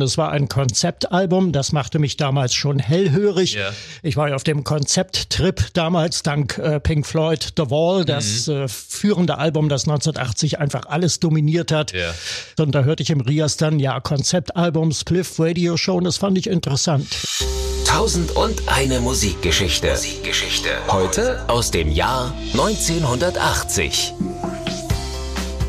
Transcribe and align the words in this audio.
Es 0.00 0.16
war 0.16 0.30
ein 0.32 0.48
Konzeptalbum, 0.48 1.52
das 1.52 1.72
machte 1.72 1.98
mich 1.98 2.16
damals 2.16 2.54
schon 2.54 2.78
hellhörig. 2.78 3.52
Ja. 3.52 3.74
Ich 4.02 4.16
war 4.16 4.30
ja 4.30 4.36
auf 4.36 4.42
dem 4.42 4.64
Konzepttrip 4.64 5.66
damals 5.74 6.22
dank 6.22 6.56
äh, 6.56 6.80
Pink 6.80 7.06
Floyd 7.06 7.52
The 7.58 7.64
Wall, 7.70 8.06
das 8.06 8.46
Mhm. 8.46 8.54
äh, 8.54 8.68
führende 8.68 9.36
Album, 9.36 9.68
das 9.68 9.82
1980 9.82 10.58
einfach 10.58 10.86
alles 10.86 11.20
dominiert 11.20 11.72
hat. 11.72 11.92
Ja. 11.92 12.14
Und 12.58 12.74
da 12.74 12.84
hörte 12.84 13.02
ich 13.02 13.10
im 13.10 13.20
Rias 13.20 13.58
dann 13.58 13.78
ja 13.78 14.00
Konzeptalbum, 14.00 14.92
Spliff 14.92 15.38
Radio 15.38 15.76
Show 15.76 15.96
und 15.98 16.04
das 16.04 16.16
fand 16.16 16.38
ich 16.38 16.46
interessant. 16.46 17.06
Tausend 17.86 18.30
und 18.34 18.62
eine 18.68 18.98
Musikgeschichte. 19.00 19.90
Musikgeschichte. 19.90 20.70
Heute 20.88 21.46
aus 21.50 21.70
dem 21.70 21.92
Jahr 21.92 22.32
1980. 22.54 24.14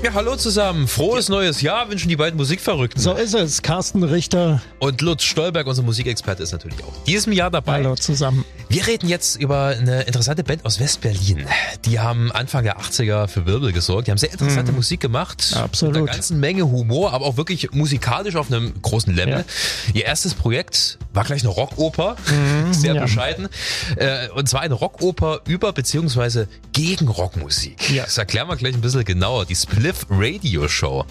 Ja, 0.04 0.14
hallo 0.14 0.36
zusammen. 0.36 0.90
Frohes 0.90 1.30
neues 1.30 1.62
Jahr 1.62 1.90
wünschen 1.90 2.10
die 2.10 2.18
beiden 2.18 2.36
Musikverrückten. 2.36 3.02
So 3.02 3.14
ist 3.14 3.34
es. 3.34 3.62
Carsten 3.62 4.04
Richter, 4.04 4.62
Und 4.80 5.00
Lutz 5.00 5.24
Stolberg, 5.24 5.66
unser 5.66 5.82
Musikexperte, 5.82 6.44
ist 6.44 6.52
natürlich 6.52 6.84
auch 6.84 6.92
diesem 7.06 7.32
Jahr 7.32 7.50
dabei. 7.50 7.76
hallo 7.76 7.96
zusammen. 7.96 8.44
Wir 8.68 8.86
reden 8.86 9.08
jetzt 9.08 9.38
über 9.38 9.68
eine 9.68 10.02
interessante 10.02 10.44
Band 10.44 10.66
aus 10.66 10.82
West-Berlin. 10.82 11.46
Die 11.86 12.02
haben 12.02 12.34
Anfang 12.34 12.66
der 12.66 12.82
80er 12.82 13.30
für 13.30 13.46
Wirbel 13.46 13.72
gesorgt. 13.72 14.08
Die 14.08 14.12
haben 14.12 14.18
sehr 14.18 14.34
interessante 14.34 14.74
Musik 14.74 15.00
gemacht. 15.00 15.52
Mhm. 15.52 15.58
Absolut. 15.62 15.94
Mit 15.94 16.04
einer 16.04 16.12
ganzen 16.12 16.40
Menge 16.42 16.70
Humor, 16.70 17.14
aber 17.14 17.26
auch 17.26 17.38
wirklich 17.38 17.72
musikalisch 17.72 18.36
auf 18.36 18.52
einem 18.52 18.74
großen 18.82 19.16
Level. 19.16 19.46
Ihr 19.94 20.04
erstes 20.04 20.34
Projekt 20.34 20.98
war 21.14 21.24
gleich 21.24 21.42
eine 21.44 21.50
Rockoper. 21.52 22.16
sehr 22.72 22.92
Mhm, 22.94 22.96
ja. 22.98 23.02
bescheiden. 23.04 23.50
Äh, 23.98 24.30
Und 24.30 24.50
zwar 24.50 24.62
eine 24.62 24.74
Rockoper 24.74 25.42
über 25.48 25.72
beziehungsweise 25.74 26.48
gegen 26.74 27.08
Rockmusik. 27.08 27.92
Ja. 27.92 28.04
Das 28.04 28.18
erklären 28.18 28.48
wir 28.48 28.56
gleich 28.56 28.74
ein 28.74 28.82
bisschen 28.82 29.04
genauer. 29.06 29.46
Die 29.46 29.56
Spliff 29.56 30.06
Radio 30.10 30.68
Show. 30.68 31.06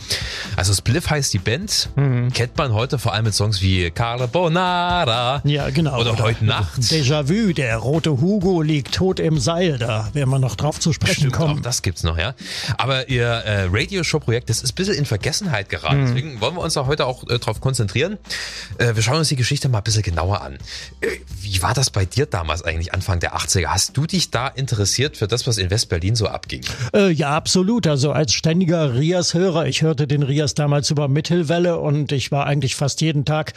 Also 0.56 0.74
Spliff 0.74 1.08
heißt 1.10 1.32
die 1.32 1.38
Band. 1.38 1.88
Mhm. 1.96 2.32
Kennt 2.32 2.56
man 2.56 2.72
heute 2.74 2.98
vor 2.98 3.12
allem 3.14 3.24
mit 3.26 3.34
Songs 3.34 3.60
wie 3.62 3.90
Carbonara. 3.90 5.40
Ja, 5.44 5.70
genau. 5.70 6.00
Oder 6.00 6.18
heute 6.18 6.44
Nacht. 6.44 6.80
Déjà-vu, 6.80 7.52
der 7.52 7.76
rote 7.76 8.10
Hugo 8.20 8.62
liegt 8.62 8.94
tot 8.94 9.20
im 9.20 9.38
Seil. 9.38 9.78
Da 9.78 10.08
werden 10.12 10.30
wir 10.30 10.38
noch 10.38 10.56
drauf 10.56 10.80
zu 10.80 10.92
sprechen 10.92 11.14
Stimmt, 11.30 11.34
auch 11.34 11.46
kommen. 11.46 11.62
das 11.62 11.82
gibt's 11.82 12.02
noch, 12.02 12.18
ja. 12.18 12.34
Aber 12.78 13.08
ihr 13.08 13.26
äh, 13.26 13.66
Radioshow-Projekt, 13.70 14.50
das 14.50 14.62
ist 14.62 14.72
ein 14.72 14.74
bisschen 14.74 14.94
in 14.94 15.04
Vergessenheit 15.06 15.68
geraten. 15.68 16.06
Deswegen 16.06 16.40
wollen 16.40 16.54
wir 16.56 16.62
uns 16.62 16.74
da 16.74 16.86
heute 16.86 17.06
auch 17.06 17.28
äh, 17.28 17.38
drauf 17.38 17.60
konzentrieren. 17.60 18.18
Äh, 18.78 18.94
wir 18.96 19.02
schauen 19.02 19.18
uns 19.18 19.28
die 19.28 19.36
Geschichte 19.36 19.68
mal 19.68 19.78
ein 19.78 19.84
bisschen 19.84 19.91
genauer 20.00 20.40
an. 20.40 20.54
Äh, 21.02 21.08
wie 21.42 21.60
war 21.60 21.74
das 21.74 21.90
bei 21.90 22.06
dir 22.06 22.24
damals 22.24 22.62
eigentlich, 22.62 22.94
Anfang 22.94 23.20
der 23.20 23.36
80er? 23.36 23.66
Hast 23.66 23.96
du 23.98 24.06
dich 24.06 24.30
da 24.30 24.48
interessiert 24.48 25.18
für 25.18 25.28
das, 25.28 25.46
was 25.46 25.58
in 25.58 25.68
West-Berlin 25.70 26.16
so 26.16 26.26
abging? 26.28 26.62
Äh, 26.94 27.10
ja, 27.10 27.30
absolut. 27.36 27.86
Also 27.86 28.12
als 28.12 28.32
ständiger 28.32 28.94
Rias-Hörer. 28.94 29.66
Ich 29.66 29.82
hörte 29.82 30.06
den 30.06 30.22
Rias 30.22 30.54
damals 30.54 30.90
über 30.90 31.08
Mittelwelle 31.08 31.78
und 31.78 32.12
ich 32.12 32.32
war 32.32 32.46
eigentlich 32.46 32.76
fast 32.76 33.00
jeden 33.02 33.26
Tag 33.26 33.52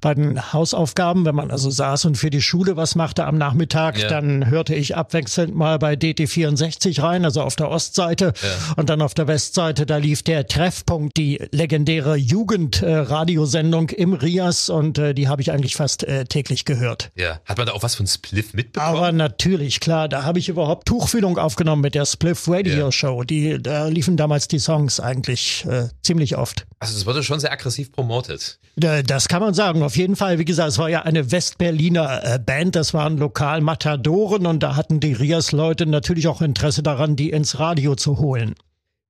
bei 0.00 0.14
den 0.14 0.52
Hausaufgaben, 0.52 1.24
wenn 1.24 1.34
man 1.34 1.50
also 1.50 1.70
saß 1.70 2.04
und 2.04 2.16
für 2.16 2.30
die 2.30 2.42
Schule 2.42 2.76
was 2.76 2.94
machte 2.94 3.24
am 3.24 3.38
Nachmittag, 3.38 3.98
Ja. 3.98 4.08
dann 4.08 4.46
hörte 4.50 4.74
ich 4.74 4.94
abwechselnd 4.96 5.54
mal 5.54 5.78
bei 5.78 5.94
DT64 5.94 7.02
rein, 7.02 7.24
also 7.24 7.40
auf 7.40 7.56
der 7.56 7.70
Ostseite 7.70 8.34
und 8.76 8.90
dann 8.90 9.00
auf 9.00 9.14
der 9.14 9.26
Westseite, 9.26 9.86
da 9.86 9.96
lief 9.96 10.22
der 10.22 10.46
Treffpunkt, 10.46 11.16
die 11.16 11.40
legendäre 11.50 12.16
Jugendradiosendung 12.16 13.88
im 13.90 14.12
Rias 14.12 14.68
und 14.68 14.98
äh, 14.98 15.14
die 15.14 15.28
habe 15.28 15.40
ich 15.42 15.52
eigentlich 15.52 15.76
fast 15.80 16.04
äh, 16.04 16.26
täglich 16.26 16.66
gehört. 16.66 17.10
Ja. 17.16 17.40
Hat 17.46 17.56
man 17.56 17.66
da 17.66 17.72
auch 17.72 17.82
was 17.82 17.94
von 17.94 18.06
Spliff 18.06 18.52
mitbekommen? 18.52 18.96
Aber 18.98 19.12
natürlich, 19.12 19.80
klar, 19.80 20.10
da 20.10 20.24
habe 20.24 20.38
ich 20.38 20.50
überhaupt 20.50 20.86
Tuchfühlung 20.86 21.38
aufgenommen 21.38 21.80
mit 21.80 21.94
der 21.94 22.04
Spliff 22.04 22.46
Radio 22.48 22.86
Ja. 22.86 22.92
Show. 22.92 23.24
Die, 23.24 23.56
da 23.62 23.86
liefen 23.86 24.18
damals 24.18 24.46
die 24.46 24.58
Songs 24.58 25.00
eigentlich 25.00 25.64
äh, 25.66 25.88
ziemlich 26.02 26.36
oft. 26.36 26.66
also 26.80 26.92
das 26.92 27.06
wurde 27.06 27.22
schon 27.22 27.40
sehr 27.40 27.50
aggressiv 27.50 27.92
promotet. 27.92 28.58
Das 28.76 29.28
kann 29.28 29.40
man 29.40 29.54
sagen, 29.54 29.82
auf 29.82 29.96
jeden 29.96 30.16
Fall. 30.16 30.38
Wie 30.38 30.44
gesagt, 30.44 30.68
es 30.70 30.76
war 30.78 30.90
ja 30.90 31.02
eine 31.02 31.32
Westberliner 31.32 32.34
äh, 32.34 32.38
Band, 32.38 32.76
das 32.76 32.92
waren 32.92 33.16
lokal 33.16 33.62
Matadoren 33.62 34.44
und 34.46 34.62
da 34.62 34.76
hatten 34.76 35.00
die 35.00 35.12
Rias-Leute 35.14 35.86
natürlich 35.86 36.28
auch 36.28 36.42
Interesse 36.42 36.82
daran, 36.82 37.16
die 37.16 37.30
ins 37.30 37.58
Radio 37.58 37.94
zu 37.94 38.18
holen. 38.18 38.54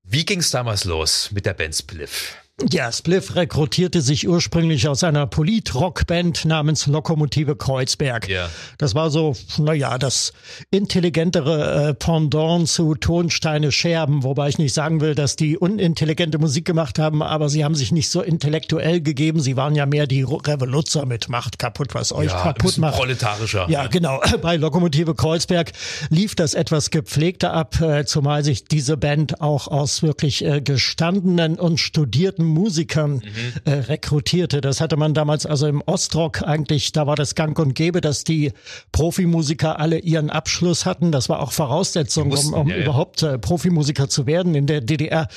Wie 0.05 0.25
ging's 0.25 0.51
damals 0.51 0.85
los 0.85 1.31
mit 1.33 1.47
der 1.47 1.55
Band 1.55 1.75
Spliff? 1.75 2.37
Ja, 2.69 2.93
Spliff 2.93 3.37
rekrutierte 3.37 4.03
sich 4.03 4.29
ursprünglich 4.29 4.87
aus 4.87 5.03
einer 5.03 5.27
Polit-Rock-Band 5.27 6.45
namens 6.45 6.87
Lokomotive 6.87 7.57
Kreuzberg. 7.57 8.29
Ja. 8.29 8.51
Das 8.77 8.95
war 8.95 9.11
so, 9.11 9.35
naja, 9.57 9.97
das 9.97 10.35
intelligentere 10.71 11.89
äh, 11.89 11.95
Pendant 11.95 12.69
zu 12.69 12.95
Tonsteine 12.95 13.73
Scherben, 13.73 14.25
wobei 14.25 14.51
ich 14.51 14.59
nicht 14.59 14.75
sagen 14.75 15.01
will, 15.01 15.15
dass 15.15 15.37
die 15.37 15.57
unintelligente 15.57 16.39
Musik 16.39 16.67
gemacht 16.67 16.99
haben, 16.99 17.23
aber 17.23 17.49
sie 17.49 17.65
haben 17.65 17.75
sich 17.75 17.93
nicht 17.93 18.11
so 18.11 18.21
intellektuell 18.21 19.01
gegeben. 19.01 19.41
Sie 19.41 19.57
waren 19.57 19.75
ja 19.75 19.87
mehr 19.87 20.07
die 20.07 20.23
Revoluzzer 20.23 21.07
mit 21.07 21.31
Macht 21.31 21.59
kaputt, 21.59 21.95
was 21.95 22.13
euch 22.13 22.31
Ja, 22.31 22.43
kaputt 22.43 22.77
macht. 22.77 22.97
proletarischer. 22.97 23.67
Ja, 23.71 23.87
genau. 23.87 24.21
Bei 24.43 24.57
Lokomotive 24.57 25.15
Kreuzberg 25.15 25.73
lief 26.11 26.35
das 26.35 26.53
etwas 26.53 26.91
gepflegter 26.91 27.55
ab, 27.55 27.81
äh, 27.81 28.05
zumal 28.05 28.45
sich 28.45 28.67
diese 28.67 28.99
Band 28.99 29.41
auch 29.41 29.67
aus 29.67 30.03
wirklich 30.03 30.45
äh, 30.45 30.61
gestandenen 30.61 31.59
und 31.59 31.81
studierten 31.81 32.50
Musikern 32.51 33.23
äh, 33.65 33.73
rekrutierte. 33.73 34.61
Das 34.61 34.81
hatte 34.81 34.97
man 34.97 35.15
damals 35.15 35.47
also 35.47 35.67
im 35.67 35.83
Ostrock 35.87 36.43
eigentlich, 36.43 36.93
da 36.93 37.07
war 37.07 37.17
das 37.17 37.35
gang 37.35 37.59
und 37.59 37.75
gäbe, 37.75 38.01
dass 38.01 38.25
die 38.25 38.53
Profimusiker 38.93 39.79
alle 39.79 39.99
ihren 39.99 40.31
Abschluss 40.31 40.87
hatten. 40.87 41.13
Das 41.13 41.29
war 41.29 41.41
auch 41.41 41.53
Voraussetzung, 41.53 42.25
Die 42.25 42.31
mussten, 42.31 42.55
um, 42.55 42.63
um 42.63 42.69
ja, 42.69 42.77
ja. 42.77 42.83
überhaupt 42.83 43.23
äh, 43.23 43.39
Profimusiker 43.39 44.09
zu 44.09 44.27
werden 44.27 44.55
in 44.55 44.67
der 44.67 44.81
DDR. 44.81 45.29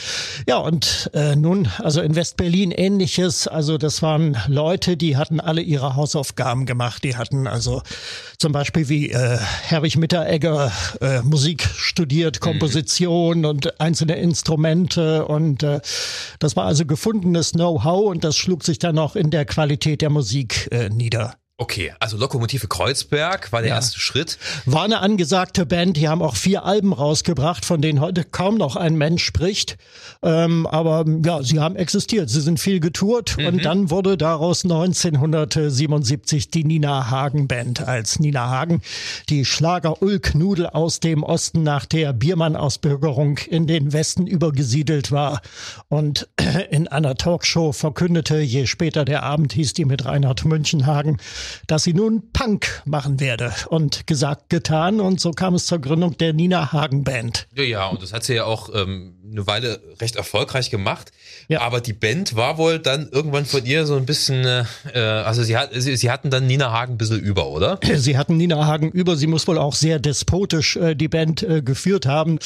Ja, 0.47 0.57
und 0.57 1.09
äh, 1.13 1.35
nun, 1.35 1.69
also 1.79 2.01
in 2.01 2.15
Westberlin 2.15 2.71
ähnliches. 2.71 3.47
Also 3.47 3.77
das 3.77 4.01
waren 4.01 4.37
Leute, 4.47 4.97
die 4.97 5.17
hatten 5.17 5.39
alle 5.39 5.61
ihre 5.61 5.95
Hausaufgaben 5.95 6.65
gemacht. 6.65 7.03
Die 7.03 7.15
hatten 7.15 7.47
also 7.47 7.81
zum 8.37 8.51
Beispiel 8.51 8.89
wie 8.89 9.09
äh, 9.11 9.37
Herwig 9.37 9.97
Mitteregger 9.97 10.71
äh, 11.01 11.21
Musik 11.21 11.63
studiert, 11.75 12.39
Komposition 12.39 13.45
und 13.45 13.79
einzelne 13.79 14.15
Instrumente. 14.15 15.25
Und 15.25 15.63
äh, 15.63 15.79
das 16.39 16.55
war 16.55 16.65
also 16.65 16.85
gefundenes 17.03 17.51
Know-how 17.51 18.11
und 18.11 18.23
das 18.23 18.37
schlug 18.37 18.63
sich 18.63 18.79
dann 18.79 18.97
auch 18.97 19.17
in 19.17 19.29
der 19.29 19.43
Qualität 19.43 20.01
der 20.01 20.09
Musik 20.09 20.69
äh, 20.71 20.87
nieder. 20.87 21.35
Okay, 21.57 21.93
also 21.99 22.17
Lokomotive 22.17 22.67
Kreuzberg 22.67 23.51
war 23.51 23.61
der 23.61 23.69
Ja. 23.69 23.75
erste 23.75 23.99
Schritt. 23.99 24.39
War 24.65 24.85
eine 24.85 25.01
angesagte 25.01 25.67
Band, 25.67 25.97
die 25.97 26.09
haben 26.09 26.23
auch 26.23 26.35
vier 26.35 26.65
Alben 26.65 26.93
rausgebracht, 26.93 27.63
von 27.63 27.79
denen 27.79 28.01
heute 28.01 28.23
kaum 28.23 28.57
noch 28.57 28.75
ein 28.75 28.95
Mensch 28.95 29.31
Ähm, 30.23 30.65
aber 30.65 31.05
ja, 31.23 31.43
sie 31.43 31.59
haben 31.59 31.75
existiert, 31.75 32.31
sie 32.31 32.41
sind 32.41 32.59
viel 32.59 32.79
getourt 32.79 33.37
und 33.37 33.63
dann 33.63 33.91
wurde 33.91 34.17
daraus 34.17 34.63
1977 34.63 36.49
die 36.49 36.63
Nina 36.63 37.11
Hagen 37.11 37.47
Band 37.47 37.87
als 37.87 38.19
Nina 38.19 38.49
Hagen, 38.49 38.81
die 39.29 39.45
Schlager-Ulk-Nudel 39.45 40.67
aus 40.67 41.01
dem 41.01 41.21
Osten 41.21 41.61
nach 41.61 41.85
der 41.85 42.13
Biermann-Ausbürgerung 42.13 43.37
in 43.37 43.67
den 43.67 43.93
Westen 43.93 44.25
übergesiedelt 44.25 45.11
war 45.11 45.41
und 45.87 46.27
in 46.71 46.87
einer 46.87 47.13
Talkshow 47.15 47.73
verkündete, 47.73 48.39
je 48.39 48.65
später 48.65 49.05
der 49.05 49.21
Abend 49.21 49.53
hieß 49.53 49.73
die 49.73 49.85
mit 49.85 50.05
Reinhard 50.05 50.45
Münchenhagen, 50.45 51.17
dass 51.67 51.83
sie 51.83 51.93
nun 51.93 52.31
Punk 52.31 52.81
machen 52.85 53.19
werde. 53.19 53.53
Und 53.67 54.07
gesagt, 54.07 54.49
getan. 54.49 54.99
Und 54.99 55.19
so 55.19 55.31
kam 55.31 55.55
es 55.55 55.65
zur 55.65 55.79
Gründung 55.79 56.17
der 56.17 56.33
Nina 56.33 56.71
Hagen 56.71 57.03
Band. 57.03 57.47
Ja, 57.55 57.63
ja, 57.63 57.87
und 57.87 58.01
das 58.01 58.13
hat 58.13 58.23
sie 58.23 58.35
ja 58.35 58.45
auch 58.45 58.69
ähm, 58.73 59.15
eine 59.31 59.47
Weile 59.47 59.81
recht 59.99 60.15
erfolgreich 60.15 60.69
gemacht. 60.69 61.11
Ja. 61.47 61.61
Aber 61.61 61.81
die 61.81 61.93
Band 61.93 62.35
war 62.35 62.57
wohl 62.57 62.79
dann 62.79 63.09
irgendwann 63.11 63.45
von 63.45 63.65
ihr 63.65 63.85
so 63.85 63.95
ein 63.95 64.05
bisschen, 64.05 64.45
äh, 64.45 64.99
also 64.99 65.43
sie, 65.43 65.57
hat, 65.57 65.71
sie, 65.73 65.95
sie 65.97 66.09
hatten 66.09 66.29
dann 66.29 66.47
Nina 66.47 66.71
Hagen 66.71 66.93
ein 66.93 66.97
bisschen 66.97 67.19
über, 67.19 67.47
oder? 67.47 67.79
Sie 68.03 68.17
hatten 68.17 68.37
Nina 68.37 68.65
Hagen 68.65 68.89
über, 68.89 69.15
sie 69.15 69.27
muss 69.27 69.47
wohl 69.47 69.57
auch 69.57 69.73
sehr 69.73 69.99
despotisch 69.99 70.75
äh, 70.75 70.95
die 70.95 71.07
Band 71.07 71.43
äh, 71.43 71.61
geführt 71.61 72.05
haben. 72.05 72.39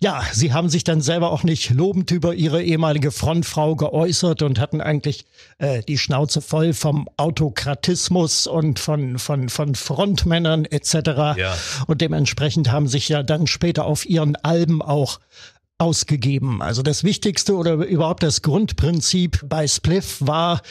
Ja, 0.00 0.22
sie 0.32 0.52
haben 0.52 0.68
sich 0.68 0.82
dann 0.82 1.00
selber 1.00 1.30
auch 1.30 1.44
nicht 1.44 1.70
lobend 1.70 2.10
über 2.10 2.34
ihre 2.34 2.62
ehemalige 2.62 3.10
Frontfrau 3.10 3.76
geäußert 3.76 4.42
und 4.42 4.58
hatten 4.58 4.80
eigentlich 4.80 5.24
äh, 5.58 5.82
die 5.82 5.98
Schnauze 5.98 6.40
voll 6.40 6.72
vom 6.72 7.08
Autokratismus 7.16 8.43
und 8.46 8.78
von, 8.78 9.18
von, 9.18 9.48
von 9.48 9.74
Frontmännern 9.74 10.64
etc. 10.64 10.94
Ja. 11.36 11.56
Und 11.86 12.00
dementsprechend 12.00 12.70
haben 12.70 12.88
sich 12.88 13.08
ja 13.08 13.22
dann 13.22 13.46
später 13.46 13.84
auf 13.84 14.06
ihren 14.06 14.36
Alben 14.36 14.82
auch 14.82 15.20
ausgegeben. 15.78 16.62
Also 16.62 16.82
das 16.82 17.02
Wichtigste 17.04 17.54
oder 17.56 17.74
überhaupt 17.74 18.22
das 18.22 18.42
Grundprinzip 18.42 19.40
bei 19.48 19.66
Spliff 19.66 20.18
war, 20.20 20.62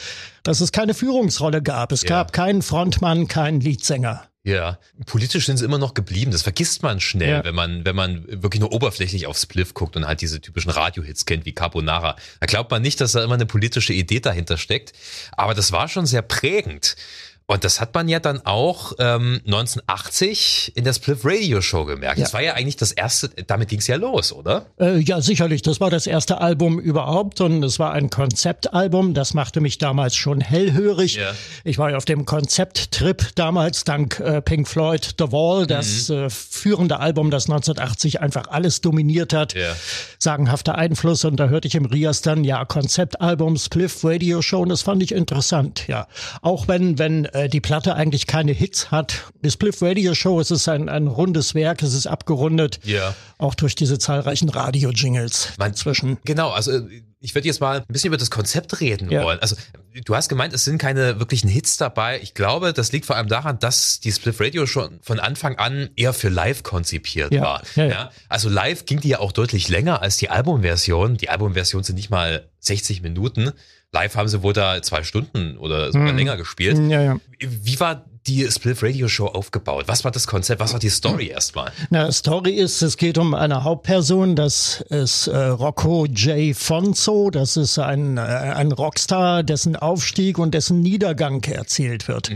dass 0.42 0.60
es 0.60 0.72
keine 0.72 0.94
Führungsrolle 0.94 1.62
gab. 1.62 1.92
Es 1.92 2.02
Ja. 2.02 2.08
gab 2.08 2.32
keinen 2.32 2.62
Frontmann, 2.62 3.28
keinen 3.28 3.60
Leadsänger. 3.60 4.24
Ja, 4.46 4.78
politisch 5.06 5.46
sind 5.46 5.56
sie 5.56 5.64
immer 5.64 5.78
noch 5.78 5.94
geblieben. 5.94 6.30
Das 6.30 6.42
vergisst 6.42 6.82
man 6.82 7.00
schnell, 7.00 7.30
Ja. 7.30 7.44
wenn 7.44 7.54
man 7.54 7.84
wenn 7.86 7.96
man 7.96 8.24
wirklich 8.28 8.60
nur 8.60 8.72
oberflächlich 8.72 9.26
auf 9.26 9.38
Spliff 9.38 9.72
guckt 9.72 9.96
und 9.96 10.06
halt 10.06 10.20
diese 10.20 10.40
typischen 10.40 10.70
Radiohits 10.70 11.24
kennt 11.24 11.46
wie 11.46 11.52
Carbonara. 11.52 12.16
Da 12.40 12.46
glaubt 12.46 12.70
man 12.70 12.82
nicht, 12.82 13.00
dass 13.00 13.12
da 13.12 13.24
immer 13.24 13.34
eine 13.34 13.46
politische 13.46 13.94
Idee 13.94 14.20
dahinter 14.20 14.58
steckt. 14.58 14.92
Aber 15.32 15.54
das 15.54 15.72
war 15.72 15.88
schon 15.88 16.04
sehr 16.04 16.20
prägend. 16.22 16.96
Und 17.46 17.62
das 17.62 17.78
hat 17.80 17.94
man 17.94 18.08
ja 18.08 18.20
dann 18.20 18.40
auch 18.46 18.92
ähm, 18.98 19.40
1980 19.44 20.72
in 20.76 20.84
der 20.84 20.94
Spliff 20.94 21.20
Radio 21.24 21.60
Show 21.60 21.84
gemerkt. 21.84 22.16
Ja. 22.18 22.24
Das 22.24 22.32
war 22.32 22.42
ja 22.42 22.54
eigentlich 22.54 22.76
das 22.76 22.90
erste, 22.90 23.28
damit 23.46 23.68
ging's 23.68 23.86
ja 23.86 23.96
los, 23.96 24.32
oder? 24.32 24.64
Äh, 24.80 24.98
ja, 25.00 25.20
sicherlich. 25.20 25.60
Das 25.60 25.78
war 25.78 25.90
das 25.90 26.06
erste 26.06 26.40
Album 26.40 26.78
überhaupt 26.80 27.42
und 27.42 27.62
es 27.62 27.78
war 27.78 27.92
ein 27.92 28.08
Konzeptalbum. 28.08 29.12
Das 29.12 29.34
machte 29.34 29.60
mich 29.60 29.76
damals 29.76 30.16
schon 30.16 30.40
hellhörig. 30.40 31.16
Ja. 31.16 31.32
Ich 31.64 31.76
war 31.76 31.90
ja 31.90 31.96
auf 31.98 32.06
dem 32.06 32.24
Konzepttrip 32.24 33.34
damals 33.34 33.84
dank 33.84 34.20
äh, 34.20 34.40
Pink 34.40 34.66
Floyd 34.66 35.14
The 35.18 35.30
Wall, 35.30 35.66
das 35.66 36.08
Mhm. 36.08 36.14
äh, 36.14 36.30
führende 36.30 36.98
Album, 37.00 37.30
das 37.30 37.44
1980 37.44 38.20
einfach 38.22 38.48
alles 38.48 38.80
dominiert 38.80 39.34
hat. 39.34 39.54
Ja. 39.54 39.74
Sagenhafter 40.18 40.76
Einfluss 40.76 41.24
und 41.26 41.36
da 41.36 41.48
hörte 41.48 41.68
ich 41.68 41.74
im 41.74 41.84
Rias 41.84 42.22
dann 42.22 42.42
ja 42.44 42.64
Konzeptalbum, 42.64 43.56
Spliff 43.58 44.02
Radio 44.02 44.40
Show 44.40 44.60
und 44.62 44.70
das 44.70 44.80
fand 44.82 45.02
ich 45.02 45.12
interessant. 45.12 45.86
Ja, 45.88 46.08
auch 46.40 46.68
wenn 46.68 46.98
wenn 46.98 47.26
äh, 47.34 47.48
die 47.48 47.60
Platte 47.60 47.94
eigentlich 47.94 48.26
keine 48.26 48.52
Hits 48.52 48.90
hat. 48.90 49.24
Die 49.42 49.50
Spliff 49.50 49.82
Radio 49.82 50.14
Show 50.14 50.40
es 50.40 50.50
ist 50.50 50.68
ein 50.68 50.88
ein 50.88 51.06
rundes 51.06 51.54
Werk, 51.54 51.82
es 51.82 51.92
ist 51.92 52.06
abgerundet. 52.06 52.80
Ja. 52.84 53.14
Auch 53.38 53.54
durch 53.54 53.74
diese 53.74 53.98
zahlreichen 53.98 54.48
Radio-Jingles 54.48 55.50
Man- 55.58 55.74
zwischen. 55.74 56.18
Genau, 56.24 56.50
also 56.50 56.72
äh, 56.72 57.02
ich 57.20 57.34
würde 57.34 57.46
jetzt 57.48 57.60
mal 57.60 57.78
ein 57.78 57.84
bisschen 57.88 58.08
über 58.08 58.16
das 58.18 58.30
Konzept 58.30 58.80
reden 58.80 59.10
Ja. 59.10 59.22
wollen. 59.24 59.38
Also 59.40 59.56
du 60.04 60.14
hast 60.14 60.28
gemeint, 60.28 60.52
es 60.52 60.64
sind 60.64 60.76
keine 60.78 61.18
wirklichen 61.20 61.48
Hits 61.48 61.78
dabei. 61.78 62.20
Ich 62.22 62.34
glaube, 62.34 62.72
das 62.74 62.92
liegt 62.92 63.06
vor 63.06 63.16
allem 63.16 63.28
daran, 63.28 63.58
dass 63.58 63.98
die 64.00 64.12
Spliff 64.12 64.40
Radio 64.40 64.66
schon 64.66 64.98
von 65.02 65.20
Anfang 65.20 65.56
an 65.56 65.88
eher 65.96 66.12
für 66.12 66.28
live 66.28 66.62
konzipiert 66.62 67.32
Ja, 67.32 67.42
war. 67.42 67.62
ja, 67.76 67.84
ja. 67.86 68.10
Also 68.28 68.50
live 68.50 68.84
ging 68.84 69.00
die 69.00 69.08
ja 69.08 69.20
auch 69.20 69.32
deutlich 69.32 69.68
länger 69.70 70.02
als 70.02 70.18
die 70.18 70.28
Albumversion. 70.28 71.16
Die 71.16 71.30
Albumversion 71.30 71.82
sind 71.82 71.96
nicht 71.96 72.10
mal 72.10 72.50
60 72.60 73.00
Minuten. 73.02 73.52
Live 73.94 74.16
haben 74.16 74.28
sie 74.28 74.42
wohl 74.42 74.52
da 74.52 74.82
zwei 74.82 75.04
Stunden 75.04 75.56
oder 75.56 75.92
sogar 75.92 76.12
länger 76.12 76.36
gespielt. 76.36 76.76
Ja, 76.90 77.00
ja. 77.00 77.16
Wie 77.38 77.78
war 77.80 78.04
die 78.26 78.50
Spliff 78.50 78.82
Radio 78.82 79.06
Show 79.08 79.26
aufgebaut? 79.26 79.84
Was 79.86 80.02
war 80.04 80.10
das 80.10 80.26
Konzept? 80.26 80.60
Was 80.60 80.72
war 80.72 80.80
die 80.80 80.88
Story 80.88 81.28
erstmal? 81.28 81.70
Na, 81.90 82.10
Story 82.10 82.52
ist, 82.52 82.80
es 82.82 82.96
geht 82.96 83.18
um 83.18 83.34
eine 83.34 83.64
Hauptperson, 83.64 84.34
das 84.34 84.82
ist 84.88 85.26
äh, 85.26 85.36
Rocco 85.36 86.06
J. 86.06 86.56
Fonso, 86.56 87.30
das 87.30 87.56
ist 87.58 87.78
ein, 87.78 88.16
äh, 88.16 88.20
ein 88.20 88.72
Rockstar, 88.72 89.42
dessen 89.42 89.76
Aufstieg 89.76 90.38
und 90.38 90.54
dessen 90.54 90.80
Niedergang 90.80 91.42
erzählt 91.44 92.08
wird. 92.08 92.30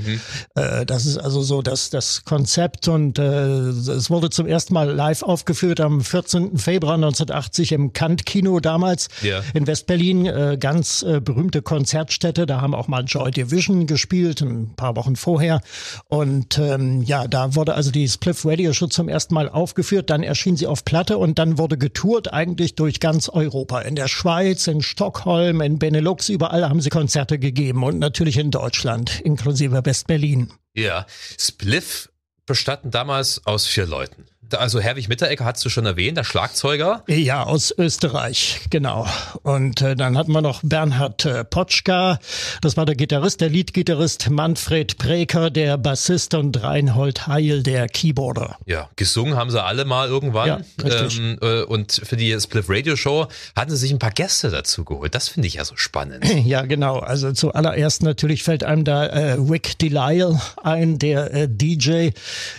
Äh, 0.54 0.84
das 0.84 1.06
ist 1.06 1.16
also 1.16 1.40
so 1.42 1.62
das, 1.62 1.88
das 1.90 2.24
Konzept 2.24 2.88
und 2.88 3.18
äh, 3.18 3.22
es 3.24 4.10
wurde 4.10 4.28
zum 4.28 4.46
ersten 4.46 4.74
Mal 4.74 4.90
live 4.90 5.22
aufgeführt 5.22 5.80
am 5.80 6.02
14. 6.02 6.58
Februar 6.58 6.94
1980 6.94 7.72
im 7.72 7.92
Kant-Kino 7.94 8.60
damals 8.60 9.08
Ja. 9.22 9.40
in 9.54 9.66
Westberlin, 9.66 10.26
äh, 10.26 10.56
ganz 10.60 11.02
äh, 11.02 11.20
berühmte 11.20 11.62
Konzertstätte, 11.62 12.44
da 12.44 12.60
haben 12.60 12.74
auch 12.74 12.88
mal 12.88 13.04
Joy 13.04 13.30
Division 13.30 13.86
gespielt, 13.86 14.42
ein 14.42 14.74
paar 14.76 14.94
Wochen 14.96 15.16
vorher. 15.16 15.62
Und 16.06 16.58
ähm, 16.58 17.02
ja, 17.02 17.26
da 17.26 17.54
wurde 17.54 17.74
also 17.74 17.90
die 17.90 18.08
Spliff 18.08 18.44
Radio 18.44 18.72
Show 18.72 18.86
zum 18.86 19.08
ersten 19.08 19.34
Mal 19.34 19.48
aufgeführt, 19.48 20.10
dann 20.10 20.22
erschien 20.22 20.56
sie 20.56 20.66
auf 20.66 20.84
Platte 20.84 21.18
und 21.18 21.38
dann 21.38 21.58
wurde 21.58 21.78
getourt 21.78 22.32
eigentlich 22.32 22.74
durch 22.74 23.00
ganz 23.00 23.28
Europa. 23.28 23.80
In 23.80 23.94
der 23.94 24.08
Schweiz, 24.08 24.66
in 24.66 24.82
Stockholm, 24.82 25.60
in 25.60 25.78
Benelux, 25.78 26.28
überall 26.28 26.68
haben 26.68 26.80
sie 26.80 26.90
Konzerte 26.90 27.38
gegeben 27.38 27.84
und 27.84 27.98
natürlich 27.98 28.38
in 28.38 28.50
Deutschland, 28.50 29.20
inklusive 29.20 29.84
Westberlin. 29.84 30.52
Ja, 30.74 31.06
Spliff 31.38 32.10
bestanden 32.46 32.90
damals 32.90 33.46
aus 33.46 33.66
vier 33.66 33.86
Leuten. 33.86 34.24
Also 34.56 34.80
Herwig 34.80 35.08
Mitteregger 35.08 35.44
hast 35.44 35.64
du 35.64 35.68
schon 35.68 35.84
erwähnt, 35.84 36.16
der 36.16 36.24
Schlagzeuger. 36.24 37.04
Ja, 37.06 37.42
aus 37.44 37.74
Österreich, 37.76 38.60
genau. 38.70 39.06
Und 39.42 39.82
äh, 39.82 39.94
dann 39.94 40.16
hatten 40.16 40.32
wir 40.32 40.40
noch 40.40 40.62
Bernhard 40.62 41.26
äh, 41.26 41.44
Potschka, 41.44 42.18
das 42.62 42.76
war 42.76 42.86
der 42.86 42.94
Gitarrist, 42.94 43.42
der 43.42 43.50
Leadgitarrist, 43.50 44.30
Manfred 44.30 44.96
Preker, 44.96 45.50
der 45.50 45.76
Bassist 45.76 46.32
und 46.34 46.62
Reinhold 46.62 47.26
Heil, 47.26 47.62
der 47.62 47.88
Keyboarder. 47.88 48.56
Ja, 48.64 48.88
gesungen 48.96 49.36
haben 49.36 49.50
sie 49.50 49.62
alle 49.62 49.84
mal 49.84 50.08
irgendwann. 50.08 50.48
Ja, 50.48 50.60
richtig. 50.82 51.18
ähm, 51.18 51.38
äh, 51.42 51.62
und 51.64 52.00
für 52.02 52.16
die 52.16 52.38
Spliff 52.40 52.66
Radio 52.70 52.96
Show 52.96 53.26
hatten 53.54 53.70
sie 53.70 53.76
sich 53.76 53.92
ein 53.92 53.98
paar 53.98 54.12
Gäste 54.12 54.48
dazu 54.50 54.84
geholt. 54.84 55.14
Das 55.14 55.28
finde 55.28 55.48
ich 55.48 55.54
ja 55.54 55.64
so 55.64 55.76
spannend. 55.76 56.24
Ja, 56.48 56.62
genau. 56.62 57.00
Also 57.00 57.32
zuallererst 57.32 58.02
natürlich 58.02 58.42
fällt 58.42 58.64
einem 58.64 58.84
da 58.84 59.04
äh, 59.04 59.32
Rick 59.32 59.78
Delisle 59.80 60.40
ein, 60.62 60.98
der 60.98 61.34
äh, 61.34 61.48
DJ. 61.50 62.10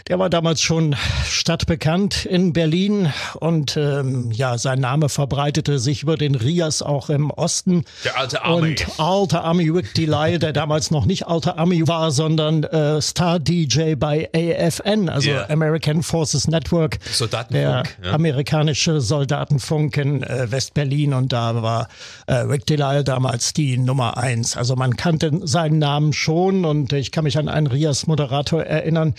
Der 0.08 0.20
war 0.20 0.30
damals 0.30 0.62
schon 0.62 0.96
stadtbekannt 1.26 1.79
in 2.26 2.54
Berlin 2.54 3.12
und 3.40 3.78
ähm, 3.78 4.32
ja, 4.32 4.58
sein 4.58 4.80
Name 4.80 5.10
verbreitete 5.10 5.80
sich 5.80 6.04
über 6.04 6.18
den 6.18 6.36
Rias 6.36 6.82
auch 6.82 7.10
im 7.10 7.32
Osten. 7.32 7.84
Der 8.04 8.18
alte 8.18 8.44
Army. 8.44 8.70
Und 8.70 9.00
alter 9.00 9.44
Ami 9.46 9.70
Rick 9.70 9.94
Delisle, 9.94 10.40
der 10.40 10.54
damals 10.54 10.92
noch 10.92 11.06
nicht 11.06 11.28
alter 11.28 11.58
Ami 11.58 11.88
war, 11.88 12.12
sondern 12.12 12.64
äh, 12.64 13.02
Star-DJ 13.02 13.96
bei 13.96 14.30
AFN, 14.36 15.10
also 15.10 15.30
Ja. 15.30 15.50
American 15.50 16.04
Forces 16.04 16.48
Network. 16.48 17.00
Soldatenfunk, 17.12 17.52
Der 17.52 17.84
ja. 18.10 18.14
amerikanische 18.14 19.02
Soldatenfunk 19.02 19.98
in 19.98 20.24
äh, 20.24 20.52
West-Berlin 20.52 21.14
und 21.14 21.32
da 21.32 21.62
war 21.62 21.88
äh, 22.28 22.34
Rick 22.36 22.66
Delisle 22.66 23.04
damals 23.04 23.54
die 23.54 23.78
Nummer 23.78 24.18
eins. 24.18 24.58
Also 24.58 24.76
man 24.76 24.96
kannte 24.98 25.32
seinen 25.44 25.80
Namen 25.80 26.14
schon 26.14 26.66
und 26.66 26.94
ich 26.94 27.12
kann 27.12 27.24
mich 27.24 27.38
an 27.38 27.48
einen 27.48 27.68
Rias-Moderator 27.68 28.64
erinnern, 28.64 29.14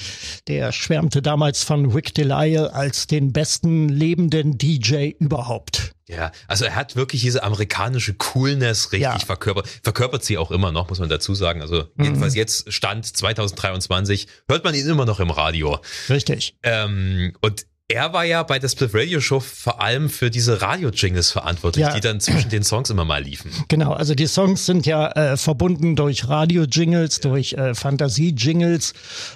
der 0.49 0.73
schwärmte 0.73 1.23
damals 1.23 1.63
von 1.63 1.87
Rick 1.93 2.15
Delisle 2.15 2.50
als 2.59 3.07
den 3.07 3.33
besten 3.33 3.89
lebenden 3.89 4.59
DJ 4.59 5.11
überhaupt. 5.19 5.93
Ja, 6.09 6.33
also 6.49 6.65
er 6.65 6.75
hat 6.75 6.97
wirklich 6.97 7.21
diese 7.23 7.45
amerikanische 7.45 8.15
Coolness 8.15 8.91
richtig 8.91 9.03
Ja. 9.03 9.19
verkörpert. 9.21 9.69
Verkörpert 9.85 10.25
sie 10.25 10.39
auch 10.39 10.51
immer 10.51 10.73
noch, 10.73 10.89
muss 10.89 10.99
man 10.99 11.09
dazu 11.09 11.35
sagen. 11.37 11.63
Also 11.63 11.85
Mhm. 11.95 12.05
jedenfalls 12.05 12.35
jetzt 12.35 12.73
Stand 12.73 13.07
2023 13.07 14.27
hört 14.49 14.65
man 14.65 14.75
ihn 14.75 14.89
immer 14.89 15.05
noch 15.07 15.21
im 15.21 15.31
Radio. 15.31 15.79
Richtig. 16.09 16.57
Ähm, 16.65 17.33
und 17.41 17.67
er 17.91 18.13
war 18.13 18.25
ja 18.25 18.43
bei 18.43 18.59
der 18.59 18.69
Split 18.69 18.91
Radio 18.95 19.21
Show 19.21 19.41
vor 19.41 19.81
allem 19.83 20.09
für 20.09 20.31
diese 20.31 20.63
Radio-Jingles 20.63 21.33
verantwortlich, 21.33 21.85
Ja. 21.85 21.93
die 21.95 22.01
dann 22.01 22.21
zwischen 22.21 22.49
den 22.51 22.63
Songs 22.63 22.91
immer 22.91 23.05
mal 23.05 23.23
liefen. 23.23 23.51
Genau, 23.69 23.93
also 23.93 24.15
die 24.15 24.27
Songs 24.27 24.65
sind 24.67 24.87
ja 24.87 25.09
äh, 25.13 25.37
verbunden 25.37 25.97
durch 25.97 26.29
Radio-Jingles, 26.29 27.21
durch 27.21 27.53
äh, 27.55 27.75
Fantasie-Jingles 27.75 28.93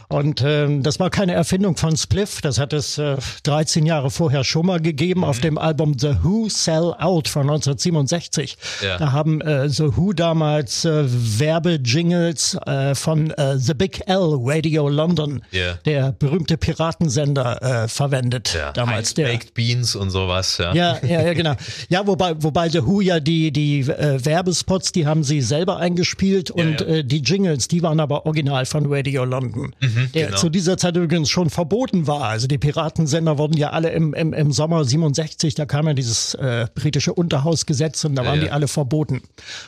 und 0.08 0.42
ähm, 0.44 0.82
das 0.82 1.00
war 1.00 1.10
keine 1.10 1.32
Erfindung 1.34 1.76
von 1.76 1.96
Spliff, 1.96 2.40
das 2.40 2.58
hat 2.58 2.72
es 2.72 2.98
äh, 2.98 3.16
13 3.42 3.86
Jahre 3.86 4.10
vorher 4.10 4.44
schon 4.44 4.66
mal 4.66 4.80
gegeben 4.80 5.24
auf 5.24 5.40
dem 5.40 5.58
Album 5.58 5.98
The 5.98 6.14
Who 6.22 6.48
Sell 6.48 6.94
Out 6.98 7.28
von 7.28 7.42
1967. 7.42 8.56
Ja. 8.82 8.98
Da 8.98 9.12
haben 9.12 9.40
äh, 9.40 9.68
The 9.68 9.96
Who 9.96 10.12
damals 10.12 10.84
äh, 10.84 11.04
Werbejingles 11.08 12.54
äh, 12.66 12.94
von 12.94 13.30
äh, 13.32 13.58
The 13.58 13.74
Big 13.74 14.02
L 14.06 14.38
Radio 14.42 14.88
London, 14.88 15.42
Ja. 15.50 15.74
der 15.84 16.12
berühmte 16.12 16.56
Piratensender, 16.56 17.62
äh, 17.84 17.88
verwendet 17.88 18.43
Ja, 18.52 18.72
damals. 18.72 19.14
Der, 19.14 19.28
Baked 19.28 19.54
Beans 19.54 19.94
und 19.94 20.10
sowas. 20.10 20.58
Ja. 20.58 20.74
ja, 20.74 20.98
ja, 21.02 21.22
ja, 21.22 21.32
genau. 21.34 21.54
Ja, 21.88 22.06
wobei, 22.06 22.34
wobei 22.42 22.68
The 22.68 22.84
Who 22.84 23.00
ja 23.00 23.20
die, 23.20 23.50
die 23.50 23.80
äh, 23.80 24.24
Werbespots, 24.24 24.92
die 24.92 25.06
haben 25.06 25.24
sie 25.24 25.40
selber 25.40 25.78
eingespielt 25.78 26.50
und 26.50 26.80
ja. 26.80 26.86
Äh, 26.86 27.04
die 27.04 27.18
Jingles, 27.18 27.68
die 27.68 27.82
waren 27.82 28.00
aber 28.00 28.26
original 28.26 28.66
von 28.66 28.86
Radio 28.86 29.24
London, 29.24 29.74
der 30.14 30.26
genau. 30.26 30.36
zu 30.36 30.50
dieser 30.50 30.76
Zeit 30.76 30.96
übrigens 30.96 31.30
schon 31.30 31.50
verboten 31.50 32.06
war. 32.06 32.24
Also 32.24 32.46
die 32.46 32.58
Piratensender 32.58 33.38
wurden 33.38 33.56
ja 33.56 33.70
alle 33.70 33.90
im, 33.90 34.14
im, 34.14 34.32
im 34.32 34.52
Sommer 34.52 34.84
67, 34.84 35.54
da 35.54 35.66
kam 35.66 35.86
ja 35.86 35.94
dieses 35.94 36.34
äh, 36.34 36.66
britische 36.74 37.12
Unterhausgesetz 37.14 38.04
und 38.04 38.14
da 38.16 38.24
waren 38.24 38.40
die 38.40 38.50
alle 38.50 38.68
verboten. 38.68 39.22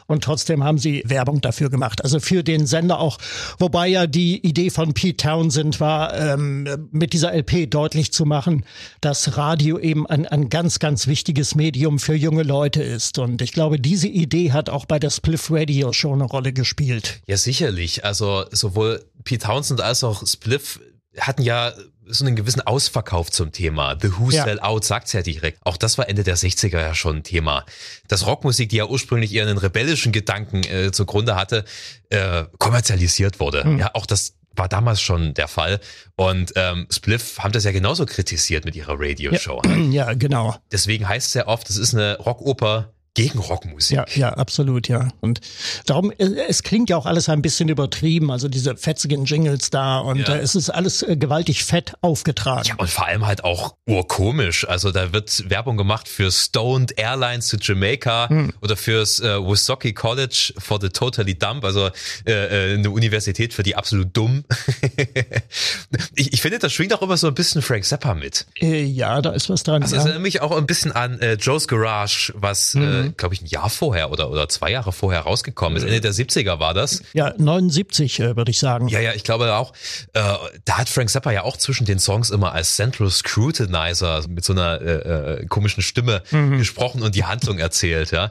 Und 0.06 0.24
trotzdem 0.24 0.64
haben 0.64 0.78
sie 0.78 1.02
Werbung 1.06 1.40
dafür 1.40 1.70
gemacht. 1.70 2.02
Also 2.02 2.20
für 2.20 2.42
den 2.42 2.66
Sender 2.66 2.98
auch, 2.98 3.18
wobei 3.58 3.88
ja 3.88 4.06
die 4.06 4.44
Idee 4.46 4.70
von 4.70 4.94
Pete 4.94 5.16
Townsend 5.16 5.80
war, 5.80 6.14
ähm, 6.14 6.88
mit 6.90 7.12
dieser 7.12 7.32
LP 7.34 7.70
deutlich 7.70 8.12
zu 8.12 8.24
machen, 8.24 8.64
dass 9.00 9.36
Radio 9.36 9.78
eben 9.78 10.06
ein, 10.06 10.26
ein 10.26 10.48
ganz, 10.48 10.78
ganz 10.78 11.06
wichtiges 11.06 11.54
Medium 11.54 11.98
für 11.98 12.14
junge 12.14 12.42
Leute 12.42 12.82
ist. 12.82 13.18
Und 13.18 13.42
ich 13.42 13.52
glaube, 13.52 13.78
diese 13.80 14.08
Idee 14.08 14.52
hat 14.52 14.68
auch 14.70 14.86
bei 14.86 14.98
der 14.98 15.10
Spliff 15.10 15.50
Radio 15.50 15.92
schon 15.92 16.14
eine 16.14 16.24
Rolle 16.24 16.52
gespielt. 16.52 17.20
Ja, 17.26 17.36
sicherlich. 17.36 18.04
Also 18.04 18.44
sowohl 18.50 19.04
Pete 19.24 19.46
Townsend 19.46 19.80
als 19.80 20.04
auch 20.04 20.26
Spliff 20.26 20.80
hatten 21.18 21.42
ja 21.42 21.72
so 22.08 22.24
einen 22.24 22.36
gewissen 22.36 22.60
Ausverkauf 22.60 23.30
zum 23.30 23.52
Thema. 23.52 23.96
The 24.00 24.16
Who 24.18 24.30
Ja. 24.30 24.44
Sell 24.44 24.60
Out 24.60 24.84
sagt's 24.84 25.12
ja 25.12 25.22
direkt. 25.22 25.58
Auch 25.64 25.76
das 25.76 25.98
war 25.98 26.08
Ende 26.08 26.22
der 26.22 26.36
60er 26.36 26.80
ja 26.80 26.94
schon 26.94 27.16
ein 27.16 27.22
Thema. 27.24 27.64
Dass 28.06 28.26
Rockmusik, 28.26 28.68
die 28.68 28.76
ja 28.76 28.86
ursprünglich 28.86 29.34
eher 29.34 29.46
einen 29.46 29.58
rebellischen 29.58 30.12
Gedanken 30.12 30.62
äh, 30.64 30.92
zugrunde 30.92 31.34
hatte, 31.34 31.64
äh, 32.10 32.44
kommerzialisiert 32.58 33.40
wurde. 33.40 33.64
Hm. 33.64 33.78
Ja, 33.78 33.90
auch 33.94 34.06
das 34.06 34.34
war 34.56 34.68
damals 34.68 35.00
schon 35.00 35.34
der 35.34 35.48
Fall. 35.48 35.80
Und 36.16 36.52
ähm, 36.56 36.86
Spliff 36.90 37.38
haben 37.38 37.52
das 37.52 37.64
ja 37.64 37.72
genauso 37.72 38.06
kritisiert 38.06 38.64
mit 38.64 38.76
ihrer 38.76 38.94
Radioshow. 38.98 39.62
Ja, 39.90 40.12
genau. 40.18 40.56
Deswegen 40.72 41.08
heißt 41.08 41.28
es 41.28 41.34
ja 41.34 41.46
oft, 41.46 41.68
es 41.70 41.76
ist 41.76 41.94
eine 41.94 42.18
Rockoper 42.18 42.92
gegen 43.16 43.38
Rockmusik. 43.38 43.96
Ja, 43.96 44.04
ja, 44.14 44.28
absolut, 44.34 44.88
ja. 44.88 45.08
Und 45.20 45.40
darum, 45.86 46.12
es 46.12 46.62
klingt 46.62 46.90
ja 46.90 46.96
auch 46.96 47.06
alles 47.06 47.28
ein 47.28 47.42
bisschen 47.42 47.68
übertrieben, 47.68 48.30
also 48.30 48.48
diese 48.48 48.76
fetzigen 48.76 49.24
Jingles 49.24 49.70
da 49.70 49.98
und 49.98 50.28
Ja. 50.28 50.36
es 50.36 50.54
ist 50.54 50.70
alles 50.70 51.02
äh, 51.02 51.16
gewaltig 51.16 51.64
fett 51.64 51.94
aufgetragen. 52.02 52.68
Ja, 52.68 52.74
und 52.76 52.88
vor 52.90 53.06
allem 53.06 53.26
halt 53.26 53.42
auch 53.42 53.74
urkomisch. 53.86 54.68
Also 54.68 54.92
da 54.92 55.12
wird 55.12 55.48
Werbung 55.50 55.76
gemacht 55.76 56.08
für 56.08 56.30
Stoned 56.30 56.98
Airlines 56.98 57.48
to 57.48 57.56
Jamaica 57.60 58.28
oder 58.60 58.76
fürs 58.76 59.18
äh, 59.20 59.42
Woosocki 59.42 59.92
College 59.94 60.52
for 60.58 60.78
the 60.80 60.88
Totally 60.90 61.38
Dumb, 61.38 61.64
also 61.64 61.90
äh, 62.26 62.32
äh, 62.32 62.74
eine 62.74 62.90
Universität 62.90 63.54
für 63.54 63.62
die 63.62 63.76
absolut 63.76 64.14
dumm. 64.16 64.44
ich, 66.14 66.32
ich 66.32 66.40
finde, 66.42 66.58
da 66.58 66.68
schwingt 66.68 66.92
auch 66.94 67.02
immer 67.02 67.16
so 67.16 67.28
ein 67.28 67.34
bisschen 67.34 67.62
Frank 67.62 67.84
Zappa 67.84 68.14
mit. 68.14 68.46
Äh, 68.60 68.84
ja, 68.84 69.22
da 69.22 69.30
ist 69.30 69.48
was 69.48 69.62
dran. 69.62 69.82
Also 69.82 69.94
ja. 69.94 70.00
es 70.00 70.06
erinnert 70.06 70.22
mich 70.22 70.40
auch 70.42 70.56
ein 70.56 70.66
bisschen 70.66 70.92
an 70.92 71.18
äh, 71.20 71.34
Joe's 71.34 71.66
Garage, 71.68 72.32
was, 72.36 72.74
äh, 73.08 73.12
glaube 73.16 73.34
ich, 73.34 73.42
ein 73.42 73.46
Jahr 73.46 73.70
vorher 73.70 74.10
oder, 74.10 74.30
oder 74.30 74.48
zwei 74.48 74.70
Jahre 74.70 74.92
vorher 74.92 75.20
rausgekommen 75.20 75.76
ist. 75.76 75.84
Ende 75.84 76.00
der 76.00 76.12
70er 76.12 76.58
war 76.58 76.74
das. 76.74 77.02
ja, 77.12 77.34
79 77.36 78.20
äh, 78.20 78.36
würde 78.36 78.50
ich 78.50 78.58
sagen. 78.58 78.88
Ja, 78.88 79.00
ja, 79.00 79.12
ich 79.12 79.24
glaube 79.24 79.54
auch, 79.54 79.72
äh, 80.12 80.22
da 80.64 80.78
hat 80.78 80.88
Frank 80.88 81.10
Zappa 81.10 81.30
ja 81.30 81.42
auch 81.42 81.56
zwischen 81.56 81.84
den 81.86 81.98
Songs 81.98 82.30
immer 82.30 82.52
als 82.52 82.76
Central 82.76 83.10
Scrutinizer 83.10 84.24
mit 84.28 84.44
so 84.44 84.52
einer 84.52 84.80
äh, 84.80 85.40
äh, 85.42 85.46
komischen 85.46 85.82
Stimme 85.82 86.22
gesprochen 86.30 87.02
und 87.02 87.14
die 87.14 87.24
Handlung 87.24 87.58
erzählt, 87.58 88.10
ja. 88.10 88.30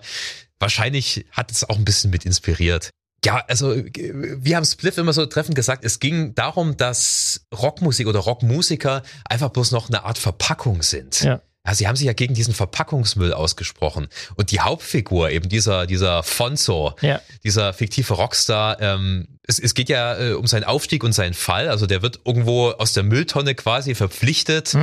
Wahrscheinlich 0.59 1.25
hat 1.31 1.51
es 1.51 1.67
auch 1.67 1.75
ein 1.77 1.85
bisschen 1.85 2.11
mit 2.11 2.25
inspiriert. 2.25 2.91
Ja, 3.25 3.43
also 3.47 3.73
äh, 3.73 3.91
wir 3.93 4.55
haben 4.55 4.65
Spliff 4.65 4.97
immer 4.97 5.13
so 5.13 5.25
treffend 5.25 5.55
gesagt, 5.55 5.83
es 5.83 5.99
ging 5.99 6.35
darum, 6.35 6.77
dass 6.77 7.45
Rockmusik 7.53 8.07
oder 8.07 8.19
Rockmusiker 8.19 9.01
einfach 9.25 9.49
bloß 9.49 9.71
noch 9.71 9.89
eine 9.89 10.03
Art 10.03 10.17
Verpackung 10.17 10.83
sind. 10.83 11.21
Ja. 11.21 11.41
Ja, 11.65 11.73
sie 11.73 11.87
haben 11.87 11.95
sich 11.95 12.05
ja 12.07 12.13
gegen 12.13 12.33
diesen 12.33 12.53
Verpackungsmüll 12.53 13.33
ausgesprochen. 13.33 14.07
Und 14.35 14.51
die 14.51 14.59
Hauptfigur, 14.59 15.29
eben 15.31 15.49
dieser, 15.49 15.85
dieser 15.87 16.21
Fonzo, 16.23 16.93
Ja. 17.01 17.21
dieser 17.43 17.73
fiktive 17.73 18.13
Rockstar, 18.13 18.79
ähm, 18.81 19.27
es, 19.47 19.59
es 19.59 19.73
geht 19.73 19.89
ja 19.89 20.19
äh, 20.19 20.33
um 20.33 20.47
seinen 20.47 20.63
Aufstieg 20.63 21.03
und 21.03 21.13
seinen 21.13 21.33
Fall. 21.33 21.69
Also 21.69 21.85
der 21.85 22.01
wird 22.01 22.19
irgendwo 22.25 22.69
aus 22.69 22.93
der 22.93 23.03
Mülltonne 23.03 23.55
quasi 23.55 23.95
verpflichtet 23.95 24.75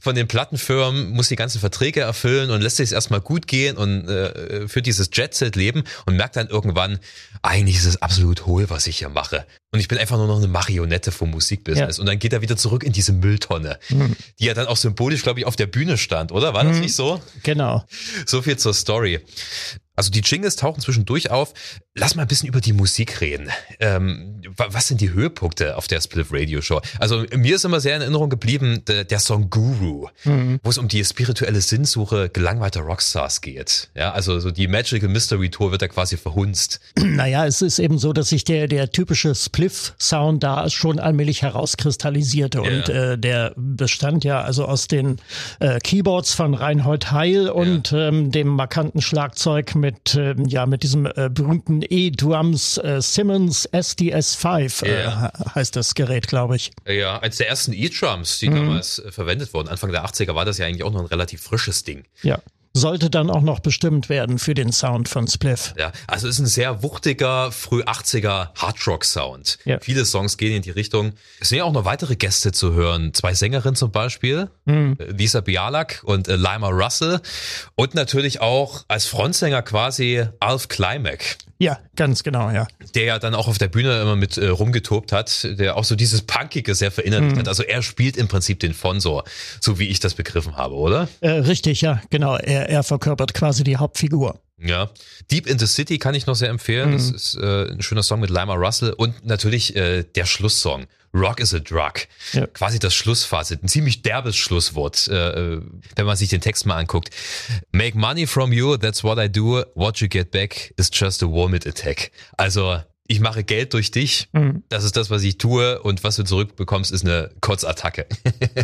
von 0.00 0.14
den 0.14 0.28
Plattenfirmen, 0.28 1.10
muss 1.10 1.28
die 1.28 1.36
ganzen 1.36 1.60
Verträge 1.60 2.00
erfüllen 2.00 2.50
und 2.50 2.60
lässt 2.60 2.76
sich 2.76 2.92
erstmal 2.92 3.20
gut 3.20 3.46
gehen 3.46 3.76
und 3.76 4.08
äh, 4.08 4.68
führt 4.68 4.86
dieses 4.86 5.10
Jet-Set-Leben 5.12 5.84
und 6.06 6.16
merkt 6.16 6.36
dann 6.36 6.48
irgendwann, 6.48 6.98
eigentlich 7.42 7.76
ist 7.76 7.86
es 7.86 8.02
absolut 8.02 8.46
hohl, 8.46 8.70
was 8.70 8.86
ich 8.86 8.98
hier 8.98 9.08
mache. 9.08 9.46
Und 9.72 9.80
ich 9.80 9.88
bin 9.88 9.98
einfach 9.98 10.16
nur 10.16 10.26
noch 10.26 10.38
eine 10.38 10.48
Marionette 10.48 11.12
vom 11.12 11.30
Musikbusiness. 11.30 11.96
Ja. 11.96 12.00
Und 12.00 12.06
dann 12.06 12.18
geht 12.18 12.32
er 12.32 12.42
wieder 12.42 12.56
zurück 12.56 12.82
in 12.82 12.92
diese 12.92 13.12
Mülltonne, 13.12 13.78
die 14.38 14.44
ja 14.44 14.54
dann 14.54 14.66
auch 14.66 14.76
symbolisch, 14.76 15.22
glaube 15.22 15.40
ich, 15.40 15.46
auf 15.46 15.56
der 15.56 15.66
Bühne 15.66 15.96
stand, 15.96 16.32
oder? 16.32 16.54
War 16.54 16.64
das 16.64 16.78
nicht 16.78 16.94
so? 16.94 17.22
Genau. 17.42 17.84
So 18.26 18.42
viel 18.42 18.56
zur 18.56 18.74
Story. 18.74 19.20
Also 19.96 20.10
die 20.10 20.20
Jingles 20.20 20.56
tauchen 20.56 20.80
zwischendurch 20.80 21.30
auf. 21.30 21.52
Lass 21.94 22.14
mal 22.14 22.22
ein 22.22 22.28
bisschen 22.28 22.48
über 22.48 22.60
die 22.60 22.72
Musik 22.72 23.20
reden. 23.20 23.48
Ähm, 23.80 24.40
wa- 24.56 24.68
was 24.70 24.88
sind 24.88 25.00
die 25.00 25.10
Höhepunkte 25.12 25.76
auf 25.76 25.88
der 25.88 26.00
Spliff 26.00 26.28
Radio 26.32 26.62
Show? 26.62 26.80
Also 26.98 27.24
mir 27.36 27.56
ist 27.56 27.64
immer 27.64 27.80
sehr 27.80 27.96
in 27.96 28.02
Erinnerung 28.02 28.30
geblieben 28.30 28.82
der, 28.86 29.04
der 29.04 29.18
Song 29.18 29.50
Guru, 29.50 30.08
wo 30.62 30.70
es 30.70 30.78
um 30.78 30.88
die 30.88 31.04
spirituelle 31.04 31.60
Sinnsuche 31.60 32.30
gelangweilter 32.30 32.80
Rockstars 32.80 33.40
geht. 33.40 33.90
Ja, 33.94 34.12
also 34.12 34.40
so 34.40 34.50
die 34.50 34.68
Magical 34.68 35.08
Mystery 35.08 35.50
Tour 35.50 35.70
wird 35.72 35.82
da 35.82 35.88
quasi 35.88 36.16
verhunzt. 36.16 36.80
Naja, 37.20 37.44
es 37.44 37.60
ist 37.60 37.78
eben 37.78 37.98
so, 37.98 38.12
dass 38.14 38.30
sich 38.30 38.44
der, 38.44 38.66
der 38.68 38.90
typische 38.92 39.34
Spliff-Sound 39.34 40.42
da 40.42 40.70
schon 40.70 40.98
allmählich 40.98 41.42
herauskristallisierte. 41.42 42.62
Und 42.62 42.88
äh, 42.88 43.18
der 43.18 43.52
bestand 43.56 44.24
ja 44.24 44.40
also 44.40 44.64
aus 44.64 44.88
den 44.88 45.16
äh, 45.58 45.78
Keyboards 45.80 46.32
von 46.34 46.54
Reinhold 46.54 47.10
Heil 47.12 47.48
und 47.50 47.92
ähm, 47.92 48.30
dem 48.30 48.48
markanten 48.48 49.02
Schlagzeug 49.02 49.74
mit, 49.74 49.89
ähm, 50.16 50.46
ja, 50.46 50.66
mit 50.66 50.82
diesem 50.82 51.06
äh, 51.06 51.28
berühmten 51.30 51.82
E-Drums 51.88 52.78
äh, 52.78 53.00
Simmons 53.00 53.68
SDS5 53.72 54.84
äh, 54.84 55.02
Ja. 55.04 55.32
heißt 55.54 55.76
das 55.76 55.94
Gerät, 55.94 56.26
glaube 56.28 56.56
ich. 56.56 56.70
Ja, 56.86 57.18
eins 57.20 57.36
der 57.36 57.48
ersten 57.48 57.72
E-Drums, 57.72 58.38
die 58.38 58.48
damals 58.48 58.98
äh, 58.98 59.12
verwendet 59.12 59.52
wurden. 59.54 59.68
Anfang 59.68 59.92
der 59.92 60.04
80er 60.04 60.34
war 60.34 60.44
das 60.44 60.58
ja 60.58 60.66
eigentlich 60.66 60.82
auch 60.84 60.92
noch 60.92 61.00
ein 61.00 61.06
relativ 61.06 61.40
frisches 61.42 61.84
Ding. 61.84 62.04
Ja. 62.22 62.38
Sollte 62.72 63.10
dann 63.10 63.30
auch 63.30 63.40
noch 63.40 63.58
bestimmt 63.58 64.08
werden 64.08 64.38
für 64.38 64.54
den 64.54 64.70
Sound 64.70 65.08
von 65.08 65.26
Spliff. 65.26 65.74
Ja, 65.76 65.90
also 66.06 66.28
es 66.28 66.36
ist 66.36 66.40
ein 66.40 66.46
sehr 66.46 66.82
wuchtiger, 66.84 67.50
früh 67.50 67.82
80er 67.82 68.50
Hardrock-Sound. 68.56 69.58
Ja. 69.64 69.78
Viele 69.80 70.04
Songs 70.04 70.36
gehen 70.36 70.54
in 70.54 70.62
die 70.62 70.70
Richtung. 70.70 71.12
Es 71.40 71.48
sind 71.48 71.58
ja 71.58 71.64
auch 71.64 71.72
noch 71.72 71.84
weitere 71.84 72.14
Gäste 72.14 72.52
zu 72.52 72.72
hören. 72.72 73.12
Zwei 73.12 73.34
Sängerinnen 73.34 73.74
zum 73.74 73.90
Beispiel, 73.90 74.50
Mhm. 74.66 74.96
Lisa 75.08 75.40
Bialak 75.40 76.02
und 76.04 76.28
äh, 76.28 76.36
Lima 76.36 76.68
Russell. 76.68 77.20
Und 77.74 77.94
natürlich 77.94 78.40
auch 78.40 78.84
als 78.86 79.06
Frontsänger 79.06 79.62
quasi 79.62 80.24
Alf 80.38 80.68
Klimek, 80.68 81.38
Ja, 81.62 81.78
ganz 81.94 82.22
genau, 82.22 82.50
ja. 82.50 82.66
der 82.94 83.04
ja 83.04 83.18
dann 83.18 83.34
auch 83.34 83.46
auf 83.46 83.58
der 83.58 83.68
Bühne 83.68 84.00
immer 84.00 84.16
mit 84.16 84.38
äh, 84.38 84.48
rumgetobt 84.48 85.12
hat, 85.12 85.46
der 85.58 85.76
auch 85.76 85.84
so 85.84 85.94
dieses 85.94 86.22
Punkige 86.22 86.74
sehr 86.74 86.90
verinnerlicht 86.90 87.36
Mhm. 87.36 87.40
hat. 87.40 87.48
Also 87.48 87.62
er 87.62 87.82
spielt 87.82 88.16
im 88.16 88.28
Prinzip 88.28 88.60
den 88.60 88.72
Fonso, 88.72 89.22
so 89.60 89.78
wie 89.78 89.88
ich 89.88 90.00
das 90.00 90.14
begriffen 90.14 90.56
habe, 90.56 90.74
oder? 90.74 91.06
Äh, 91.20 91.30
richtig, 91.30 91.82
ja, 91.82 92.00
genau. 92.08 92.36
Er, 92.36 92.70
er 92.70 92.82
verkörpert 92.82 93.34
quasi 93.34 93.62
die 93.62 93.76
Hauptfigur. 93.76 94.40
Ja, 94.62 94.90
Deep 95.30 95.46
in 95.46 95.58
the 95.58 95.66
City 95.66 95.98
kann 95.98 96.14
ich 96.14 96.26
noch 96.26 96.34
sehr 96.34 96.50
empfehlen. 96.50 96.92
Das 96.92 97.10
ist 97.10 97.34
äh, 97.36 97.70
ein 97.70 97.82
schöner 97.82 98.02
Song 98.02 98.20
mit 98.20 98.30
Lima 98.30 98.54
Russell 98.54 98.92
und 98.92 99.24
natürlich 99.24 99.74
äh, 99.74 100.02
der 100.02 100.26
Schlusssong. 100.26 100.86
Rock 101.12 101.40
is 101.40 101.54
a 101.54 101.58
Drug. 101.58 102.06
Ja. 102.32 102.46
Quasi 102.46 102.78
das 102.78 102.94
Schlussfazit. 102.94 103.62
Ein 103.62 103.68
ziemlich 103.68 104.02
derbes 104.02 104.36
Schlusswort, 104.36 105.08
äh, 105.08 105.54
äh, 105.54 105.62
wenn 105.96 106.06
man 106.06 106.16
sich 106.16 106.28
den 106.28 106.40
Text 106.40 106.66
mal 106.66 106.76
anguckt. 106.76 107.10
Make 107.72 107.98
money 107.98 108.26
from 108.26 108.52
you, 108.52 108.76
that's 108.76 109.02
what 109.02 109.18
I 109.18 109.28
do. 109.28 109.64
What 109.74 109.98
you 109.98 110.08
get 110.08 110.30
back 110.30 110.72
is 110.76 110.90
just 110.92 111.22
a 111.22 111.26
vomit 111.26 111.66
attack. 111.66 112.12
Also, 112.36 112.80
ich 113.08 113.18
mache 113.18 113.42
Geld 113.42 113.74
durch 113.74 113.90
dich. 113.90 114.28
Das 114.68 114.84
ist 114.84 114.96
das, 114.96 115.10
was 115.10 115.24
ich 115.24 115.36
tue. 115.36 115.80
Und 115.82 116.04
was 116.04 116.14
du 116.14 116.22
zurückbekommst, 116.22 116.92
ist 116.92 117.04
eine 117.04 117.30
Kotzattacke. 117.40 118.06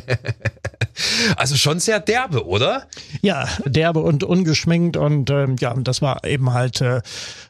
also 1.36 1.56
schon 1.56 1.80
sehr 1.80 2.00
derbe, 2.00 2.46
oder? 2.46 2.86
Ja, 3.22 3.48
derbe 3.64 4.00
und 4.00 4.24
ungeschminkt 4.24 4.96
und 4.96 5.30
ähm, 5.30 5.56
ja, 5.60 5.74
das 5.74 6.02
war 6.02 6.24
eben 6.24 6.52
halt 6.52 6.80
äh, 6.80 7.02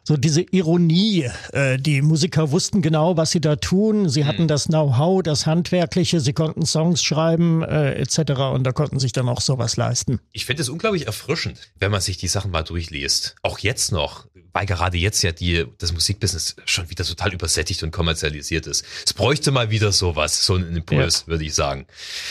so 0.03 0.17
diese 0.17 0.43
Ironie. 0.43 1.31
Äh, 1.53 1.79
die 1.79 2.03
Musiker 2.03 2.51
wussten 2.51 2.83
genau, 2.83 3.17
was 3.17 3.31
sie 3.31 3.41
da 3.41 3.57
tun. 3.57 4.09
Sie 4.09 4.25
hatten 4.25 4.49
das 4.49 4.67
Know-how, 4.67 5.23
das 5.23 5.47
Handwerkliche, 5.47 6.21
sie 6.21 6.33
konnten 6.33 6.65
Songs 6.65 7.03
schreiben 7.03 7.63
äh, 7.63 7.95
etc. 7.95 8.19
und 8.53 8.65
da 8.65 8.73
konnten 8.73 8.99
sich 8.99 9.13
dann 9.13 9.29
auch 9.29 9.41
sowas 9.41 9.77
leisten. 9.77 10.21
Ich 10.33 10.47
finde 10.47 10.63
es 10.63 10.69
unglaublich 10.69 11.07
erfrischend, 11.07 11.59
wenn 11.79 11.91
man 11.91 12.01
sich 12.01 12.17
die 12.17 12.29
Sachen 12.29 12.51
mal 12.51 12.63
durchliest. 12.63 13.37
Auch 13.43 13.59
jetzt 13.59 13.93
noch, 13.93 14.27
weil 14.57 14.65
gerade 14.65 14.97
jetzt 14.97 15.21
ja 15.21 15.33
die, 15.33 15.67
das 15.77 15.93
Musikbusiness 15.93 16.57
schon 16.65 16.89
wieder 16.89 17.05
total 17.05 17.35
übersättigt 17.35 17.83
und 17.83 17.91
kommerzialisiert 17.91 18.67
ist. 18.67 18.87
Es 19.05 19.13
bräuchte 19.13 19.51
mal 19.51 19.69
wieder 19.69 19.93
sowas, 19.93 20.47
so 20.47 20.55
einen 20.55 20.75
Impuls, 20.75 21.27
würde 21.27 21.45
ich 21.45 21.53
sagen. 21.53 21.87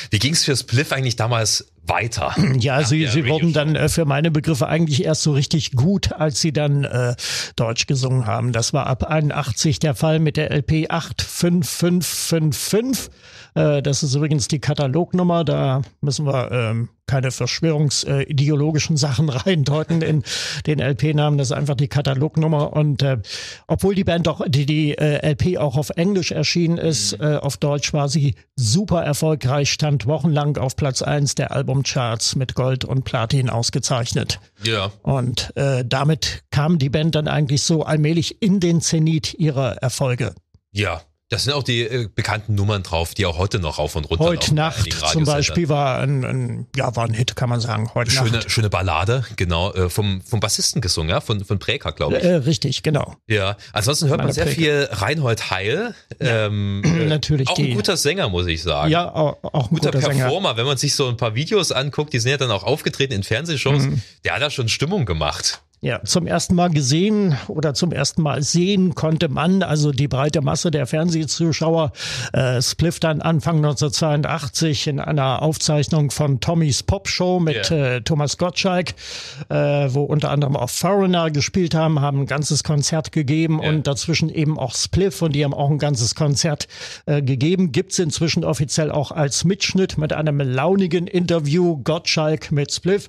Wie 0.10 0.18
ging 0.18 0.34
es 0.34 0.44
für 0.44 0.58
Spliff 0.58 0.92
eigentlich 0.92 1.18
damals 1.18 1.68
weiter? 1.88 2.36
Ja, 2.60 2.84
sie, 2.84 3.02
der 3.02 3.12
sie 3.12 3.28
wurden 3.28 3.54
dann 3.54 3.76
äh, 3.76 3.90
für 3.90 4.06
meine 4.06 4.32
Begriffe 4.32 4.68
eigentlich 4.68 5.04
erst 5.04 5.24
so 5.24 5.34
richtig 5.34 5.74
gut, 5.74 6.14
als 6.14 6.42
sie 6.42 6.54
dann 6.54 6.84
äh, 6.84 7.16
Deutsch 7.56 7.88
gesungen 7.88 8.26
haben. 8.26 8.52
Das 8.52 8.74
war 8.74 8.88
ab 8.88 9.04
81 9.04 9.80
der 9.80 9.96
Fall 9.96 10.20
mit 10.20 10.38
der 10.38 10.52
LP 10.52 10.88
85555. 10.90 13.12
Äh, 13.56 13.82
das 13.82 14.04
ist 14.04 14.16
übrigens 14.16 14.48
die 14.48 14.60
Katalognummer. 14.60 15.44
Da 15.44 15.82
müssen 16.02 16.26
wir 16.26 16.52
ähm, 16.52 16.90
keine 17.08 17.32
verschwörungsideologischen 17.32 18.98
Sachen 18.98 19.30
reindeuten 19.30 20.02
in 20.02 20.24
den 20.66 20.80
LP-Namen. 20.80 21.38
Das 21.38 21.48
ist 21.48 21.58
einfach 21.58 21.76
die 21.76 21.88
Katalognummer. 21.88 22.74
Und 22.74 23.02
äh, 23.02 23.18
obwohl 23.68 23.96
die 23.96 24.04
Band 24.04 24.28
doch, 24.28 24.42
die, 24.48 24.66
die 24.66 24.98
äh, 24.98 25.32
LP 25.32 25.58
auch 25.58 25.78
auf 25.78 25.90
Englisch 25.92 26.32
erschienen 26.32 26.78
ist, 26.78 27.14
äh, 27.14 27.40
auf 27.42 27.58
Deutsch 27.58 27.94
war 27.94 28.10
sie 28.10 28.36
super 28.56 29.04
erfolgreich, 29.04 29.72
stand 29.72 30.06
wochenlang 30.06 30.58
auf 30.58 30.76
Platz 30.76 31.02
eins 31.02 31.36
der 31.36 31.52
Albumcharts 31.76 32.36
mit 32.36 32.56
Gold 32.56 32.86
und 32.86 33.04
Platin 33.04 33.50
ausgezeichnet. 33.50 34.40
Ja. 34.64 34.92
Und 35.04 35.56
äh, 35.58 35.84
damit 35.86 36.44
kam 36.52 36.80
die 36.80 36.90
Band 36.90 37.16
dann 37.16 37.28
eigentlich 37.28 37.64
so 37.64 37.84
allmählich 37.84 38.42
in 38.42 38.60
den 38.60 38.82
Zenit 38.82 39.34
ihrer 39.34 39.78
Erfolge. 39.78 40.34
Ja. 40.72 41.02
Das 41.30 41.44
sind 41.44 41.54
auch 41.54 41.64
die 41.64 41.82
äh, 41.82 42.08
bekannten 42.14 42.54
Nummern 42.54 42.84
drauf, 42.84 43.16
die 43.16 43.26
auch 43.26 43.40
heute 43.40 43.58
noch 43.58 43.80
rauf 43.80 43.96
und 43.96 44.06
runter 44.06 44.26
Heute 44.26 44.54
Nacht 44.54 44.94
zum. 44.94 45.24
Beispiel 45.26 45.70
war 45.70 46.00
ein, 46.00 46.24
ein, 46.24 46.68
ja, 46.76 46.96
war 46.96 47.06
ein 47.06 47.16
Hit, 47.16 47.36
kann 47.36 47.50
man 47.50 47.60
sagen. 47.60 47.90
Heute 47.96 48.12
Schöne, 48.12 48.30
Nacht. 48.30 48.52
schöne 48.52 48.70
Ballade, 48.70 49.26
genau, 49.36 49.74
äh, 49.74 49.90
vom, 49.90 50.22
vom 50.22 50.40
Bassisten 50.40 50.82
gesungen, 50.82 51.10
ja, 51.10 51.22
von, 51.22 51.44
von 51.44 51.58
Präker, 51.58 51.94
glaube 51.94 52.18
ich. 52.20 52.24
Äh, 52.24 52.36
richtig, 52.36 52.84
genau. 52.84 53.16
Ja, 53.28 53.58
ansonsten 53.74 54.08
hört 54.10 54.20
man 54.20 54.28
Meine 54.28 54.34
sehr 54.36 54.46
Präke. 54.46 54.56
viel 54.62 54.88
Reinhold 54.92 55.50
Heil. 55.50 55.96
Ähm, 56.20 56.84
äh, 56.86 57.06
Natürlich 57.08 57.48
auch 57.50 57.56
die- 57.56 57.72
ein 57.72 57.76
guter 57.76 57.98
Sänger, 57.98 58.30
muss 58.30 58.46
ich 58.46 58.62
sagen. 58.62 58.92
Ja, 58.92 59.12
auch, 59.12 59.38
auch 59.44 59.64
ein 59.72 59.76
guter, 59.76 59.90
guter, 59.92 60.02
Sänger. 60.06 60.26
Performer, 60.26 60.58
wenn 60.58 60.68
man 60.68 60.78
sich 60.78 60.94
so 60.94 61.08
ein 61.08 61.18
paar 61.18 61.34
Videos 61.34 61.72
anguckt, 61.72 62.14
die 62.14 62.20
sind 62.20 62.30
ja 62.30 62.38
dann 62.38 62.52
auch 62.52 62.64
aufgetreten 62.64 63.14
in 63.14 63.24
Fernsehshows, 63.24 63.82
Mhm. 63.88 64.02
der 64.26 64.36
hat 64.36 64.44
da 64.44 64.52
schon 64.52 64.70
Stimmung 64.70 65.06
gemacht. 65.06 65.64
Ja, 65.86 66.04
zum 66.04 66.26
ersten 66.26 66.56
Mal 66.56 66.72
gesehen 66.72 67.38
oder 67.48 67.76
zum 67.76 67.92
ersten 67.92 68.24
Mal 68.24 68.42
sehen 68.42 68.96
konnte 68.96 69.30
man, 69.30 69.62
also 69.62 69.92
die 69.92 70.08
breite 70.08 70.42
Masse 70.42 70.72
der 70.72 70.88
Fernsehzuschauer, 70.88 71.92
äh, 72.34 72.60
Spliff 72.60 73.00
dann 73.00 73.22
Anfang 73.22 73.58
1982 73.58 74.88
in 74.88 75.00
einer 75.00 75.44
Aufzeichnung 75.44 76.10
von 76.10 76.40
Tommys 76.40 76.82
Pop 76.82 77.08
Show 77.08 77.40
mit 77.40 77.70
yeah. 77.70 77.98
äh, 77.98 78.02
Thomas 78.02 78.40
Gottschalk, 78.40 78.96
äh, 79.50 79.56
wo 79.56 80.02
unter 80.02 80.32
anderem 80.32 80.56
auch 80.56 80.72
Foreigner 80.72 81.30
gespielt 81.30 81.76
haben, 81.76 82.02
haben 82.02 82.22
ein 82.22 82.26
ganzes 82.26 82.64
Konzert 82.64 83.12
gegeben 83.12 83.60
yeah. 83.62 83.70
und 83.70 83.86
dazwischen 83.86 84.30
eben 84.30 84.58
auch 84.58 84.74
Spliff 84.74 85.22
und 85.22 85.34
die 85.36 85.44
haben 85.44 85.54
auch 85.54 85.70
ein 85.70 85.78
ganzes 85.78 86.16
Konzert 86.16 86.68
äh, 87.06 87.22
gegeben. 87.22 87.72
Gibt's 87.72 88.00
inzwischen 88.00 88.44
offiziell 88.44 88.92
auch 88.92 89.12
als 89.12 89.44
Mitschnitt 89.46 90.00
mit 90.00 90.14
einem 90.14 90.40
launigen 90.40 91.06
Interview 91.06 91.78
Gottschalk 91.78 92.52
mit 92.52 92.72
Spliff. 92.72 93.08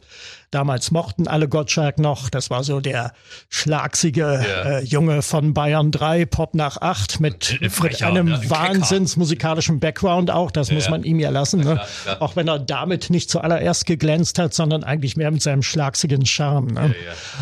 Damals 0.50 0.90
mochten 0.90 1.28
alle 1.28 1.48
Gottschalk 1.48 1.98
noch. 1.98 2.30
Das 2.30 2.50
war 2.50 2.64
so 2.64 2.80
der 2.80 3.12
schlagsige 3.48 4.22
ja. 4.22 4.78
äh, 4.78 4.84
Junge 4.84 5.22
von 5.22 5.54
Bayern 5.54 5.90
3, 5.90 6.26
Pop 6.26 6.54
nach 6.54 6.80
8 6.80 7.20
mit, 7.20 7.58
mit 7.60 8.02
einem 8.02 8.28
ja, 8.28 8.50
wahnsinnsmusikalischen 8.50 9.80
Background 9.80 10.30
auch. 10.30 10.50
Das 10.50 10.68
ja. 10.68 10.74
muss 10.74 10.88
man 10.88 11.04
ihm 11.04 11.18
ja 11.18 11.30
lassen. 11.30 11.60
Ne? 11.60 11.74
Klar, 11.74 11.88
klar. 12.04 12.22
Auch 12.22 12.36
wenn 12.36 12.48
er 12.48 12.58
damit 12.58 13.10
nicht 13.10 13.30
zuallererst 13.30 13.86
geglänzt 13.86 14.38
hat, 14.38 14.54
sondern 14.54 14.84
eigentlich 14.84 15.16
mehr 15.16 15.30
mit 15.30 15.42
seinem 15.42 15.62
schlagsigen 15.62 16.26
Charme. 16.26 16.72
Ne? 16.72 16.94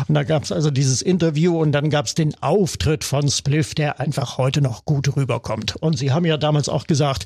Und 0.07 0.15
da 0.15 0.23
gab 0.23 0.43
es 0.43 0.51
also 0.51 0.71
dieses 0.71 1.01
Interview 1.01 1.59
und 1.61 1.71
dann 1.71 1.89
gab 1.89 2.07
es 2.07 2.15
den 2.15 2.35
Auftritt 2.41 3.03
von 3.03 3.29
Spliff, 3.29 3.75
der 3.75 3.99
einfach 3.99 4.37
heute 4.37 4.61
noch 4.61 4.85
gut 4.85 5.15
rüberkommt. 5.15 5.75
Und 5.75 5.97
sie 5.97 6.11
haben 6.11 6.25
ja 6.25 6.37
damals 6.37 6.69
auch 6.69 6.87
gesagt, 6.87 7.25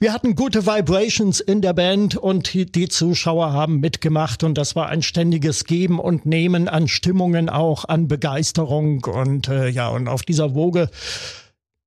wir 0.00 0.12
hatten 0.12 0.34
gute 0.34 0.66
Vibrations 0.66 1.40
in 1.40 1.62
der 1.62 1.72
Band 1.72 2.16
und 2.16 2.52
die 2.54 2.88
Zuschauer 2.88 3.52
haben 3.52 3.80
mitgemacht 3.80 4.44
und 4.44 4.58
das 4.58 4.76
war 4.76 4.88
ein 4.88 5.02
ständiges 5.14 5.64
Geben 5.64 6.00
und 6.00 6.26
Nehmen 6.26 6.66
an 6.66 6.88
Stimmungen 6.88 7.48
auch, 7.48 7.84
an 7.84 8.08
Begeisterung 8.08 9.04
und 9.04 9.46
äh, 9.46 9.68
ja, 9.68 9.86
und 9.86 10.08
auf 10.08 10.24
dieser 10.24 10.56
Woge 10.56 10.90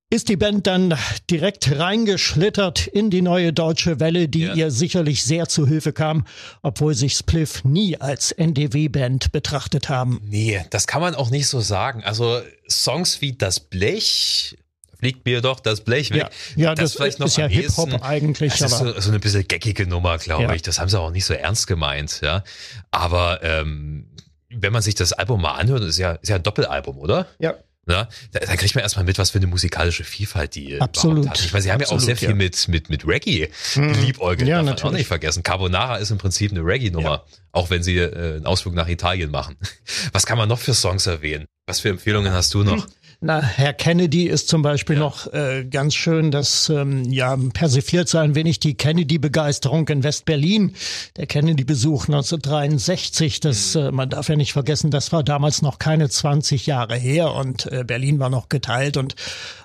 ist 0.10 0.30
die 0.30 0.38
Band 0.38 0.66
dann 0.66 0.98
direkt 1.30 1.78
reingeschlittert 1.78 2.88
in 2.88 3.10
die 3.10 3.22
neue 3.22 3.52
deutsche 3.52 4.00
Welle, 4.00 4.30
die 4.30 4.44
ja. 4.44 4.54
ihr 4.54 4.72
sicherlich 4.72 5.26
sehr 5.26 5.50
zu 5.50 5.68
Hilfe 5.68 5.92
kam, 5.92 6.26
obwohl 6.62 6.96
sich 6.96 7.16
Spliff 7.16 7.66
nie 7.66 7.98
als 7.98 8.32
NDW-Band 8.32 9.34
betrachtet 9.34 9.90
haben. 9.90 10.22
Nee, 10.24 10.62
das 10.70 10.88
kann 10.88 11.02
man 11.02 11.14
auch 11.14 11.30
nicht 11.30 11.48
so 11.48 11.60
sagen. 11.60 12.06
Also 12.06 12.40
Songs 12.70 13.20
wie 13.20 13.34
Das 13.34 13.60
Blech 13.60 14.56
fliegt 14.98 15.26
mir 15.26 15.42
doch 15.42 15.60
das 15.60 15.82
Blech 15.82 16.12
weg. 16.12 16.18
Ja, 16.18 16.30
ja 16.56 16.76
das, 16.76 16.92
das 16.92 16.94
vielleicht 16.94 17.20
noch 17.20 17.28
ist 17.28 17.38
ja 17.38 17.48
Hip-Hop 17.48 18.04
eigentlich. 18.04 18.54
Das 18.58 18.72
ist 18.72 18.78
so, 18.78 19.00
so, 19.00 19.10
eine 19.10 19.20
bisschen 19.20 19.48
geckige 19.48 19.88
Nummer, 19.88 20.18
glaube 20.18 20.44
ja. 20.44 20.54
ich. 20.54 20.62
Das 20.62 20.80
haben 20.80 20.90
sie 20.90 21.00
auch 21.00 21.12
nicht 21.12 21.26
so 21.26 21.34
ernst 21.34 21.68
gemeint, 21.68 22.22
ja. 22.22 22.44
Aber 22.92 23.44
ähm, 23.44 24.08
wenn 24.50 24.74
man 24.74 24.82
sich 24.82 24.96
das 24.96 25.14
Album 25.14 25.42
mal 25.42 25.54
anhört, 25.54 25.84
ist 25.84 25.98
ja, 25.98 26.14
ist 26.14 26.30
ja 26.30 26.38
ein 26.38 26.44
Doppelalbum, 26.44 26.98
oder? 26.98 27.28
Ja. 27.40 27.56
Na, 27.90 28.10
da, 28.34 28.40
da 28.42 28.56
kriegt 28.58 28.76
man 28.76 28.82
erstmal 28.82 29.06
mit, 29.06 29.18
was 29.18 29.30
für 29.30 29.38
eine 29.38 29.48
musikalische 29.48 30.04
Vielfalt 30.04 30.56
die 30.56 30.80
Absolut. 30.80 31.30
hat. 31.30 31.40
Ich 31.40 31.54
meine, 31.54 31.64
sie 31.64 31.72
haben 31.72 31.82
Absolut, 31.82 32.02
ja 32.02 32.04
auch 32.04 32.06
sehr 32.06 32.18
viel 32.18 32.36
mit, 32.36 32.68
mit, 32.68 32.90
mit 32.90 33.08
Reggae 33.08 33.50
mhm. 33.76 33.94
liebäugelt. 33.94 34.50
Ja, 34.50 34.62
darf 34.62 34.84
man 34.84 34.94
auch 34.94 34.98
nicht 34.98 35.08
vergessen. 35.08 35.42
Carbonara 35.42 35.96
ist 35.96 36.12
im 36.12 36.18
Prinzip 36.18 36.52
eine 36.52 36.66
Reggae-Nummer, 36.66 37.10
ja. 37.10 37.24
auch 37.54 37.70
wenn 37.70 37.84
sie 37.84 37.98
äh, 37.98 38.36
einen 38.36 38.46
Ausflug 38.46 38.74
nach 38.74 38.90
Italien 38.90 39.32
machen. 39.32 39.56
Was 40.12 40.26
kann 40.26 40.38
man 40.38 40.50
noch 40.50 40.60
für 40.60 40.74
Songs 40.74 41.08
erwähnen? 41.08 41.46
Was 41.66 41.80
für 41.80 41.88
Empfehlungen 41.88 42.34
hast 42.34 42.54
du 42.54 42.64
noch? 42.64 42.86
Na, 43.20 43.42
Herr 43.42 43.74
Kennedy 43.74 44.28
ist 44.28 44.48
zum 44.48 44.62
Beispiel 44.62 44.98
ja. 44.98 45.02
noch 45.02 45.34
äh, 45.34 45.66
ganz 45.66 45.96
schön, 45.96 46.30
das 46.30 46.70
ähm, 46.70 47.04
ja 47.06 47.36
persifliert 47.52 48.08
so 48.08 48.20
ein 48.20 48.36
wenig 48.36 48.60
die 48.60 48.76
Kennedy-Begeisterung 48.76 49.88
in 49.88 50.04
West-Berlin. 50.04 50.76
Der 51.16 51.26
Kennedy-Besuch 51.26 52.04
1963, 52.10 53.40
das 53.40 53.74
mhm. 53.74 53.82
äh, 53.82 53.92
man 53.92 54.10
darf 54.12 54.30
ja 54.30 54.36
nicht 54.36 54.54
vergessen, 54.54 54.92
das 54.92 55.12
war 55.12 55.24
damals 55.24 55.64
noch 55.64 55.80
keine 55.80 56.10
20 56.10 56.68
Jahre 56.68 56.96
her 56.96 57.34
und 57.34 57.66
äh, 57.72 57.84
Berlin 57.84 58.20
war 58.20 58.30
noch 58.30 58.50
geteilt 58.50 58.98
und 58.98 59.16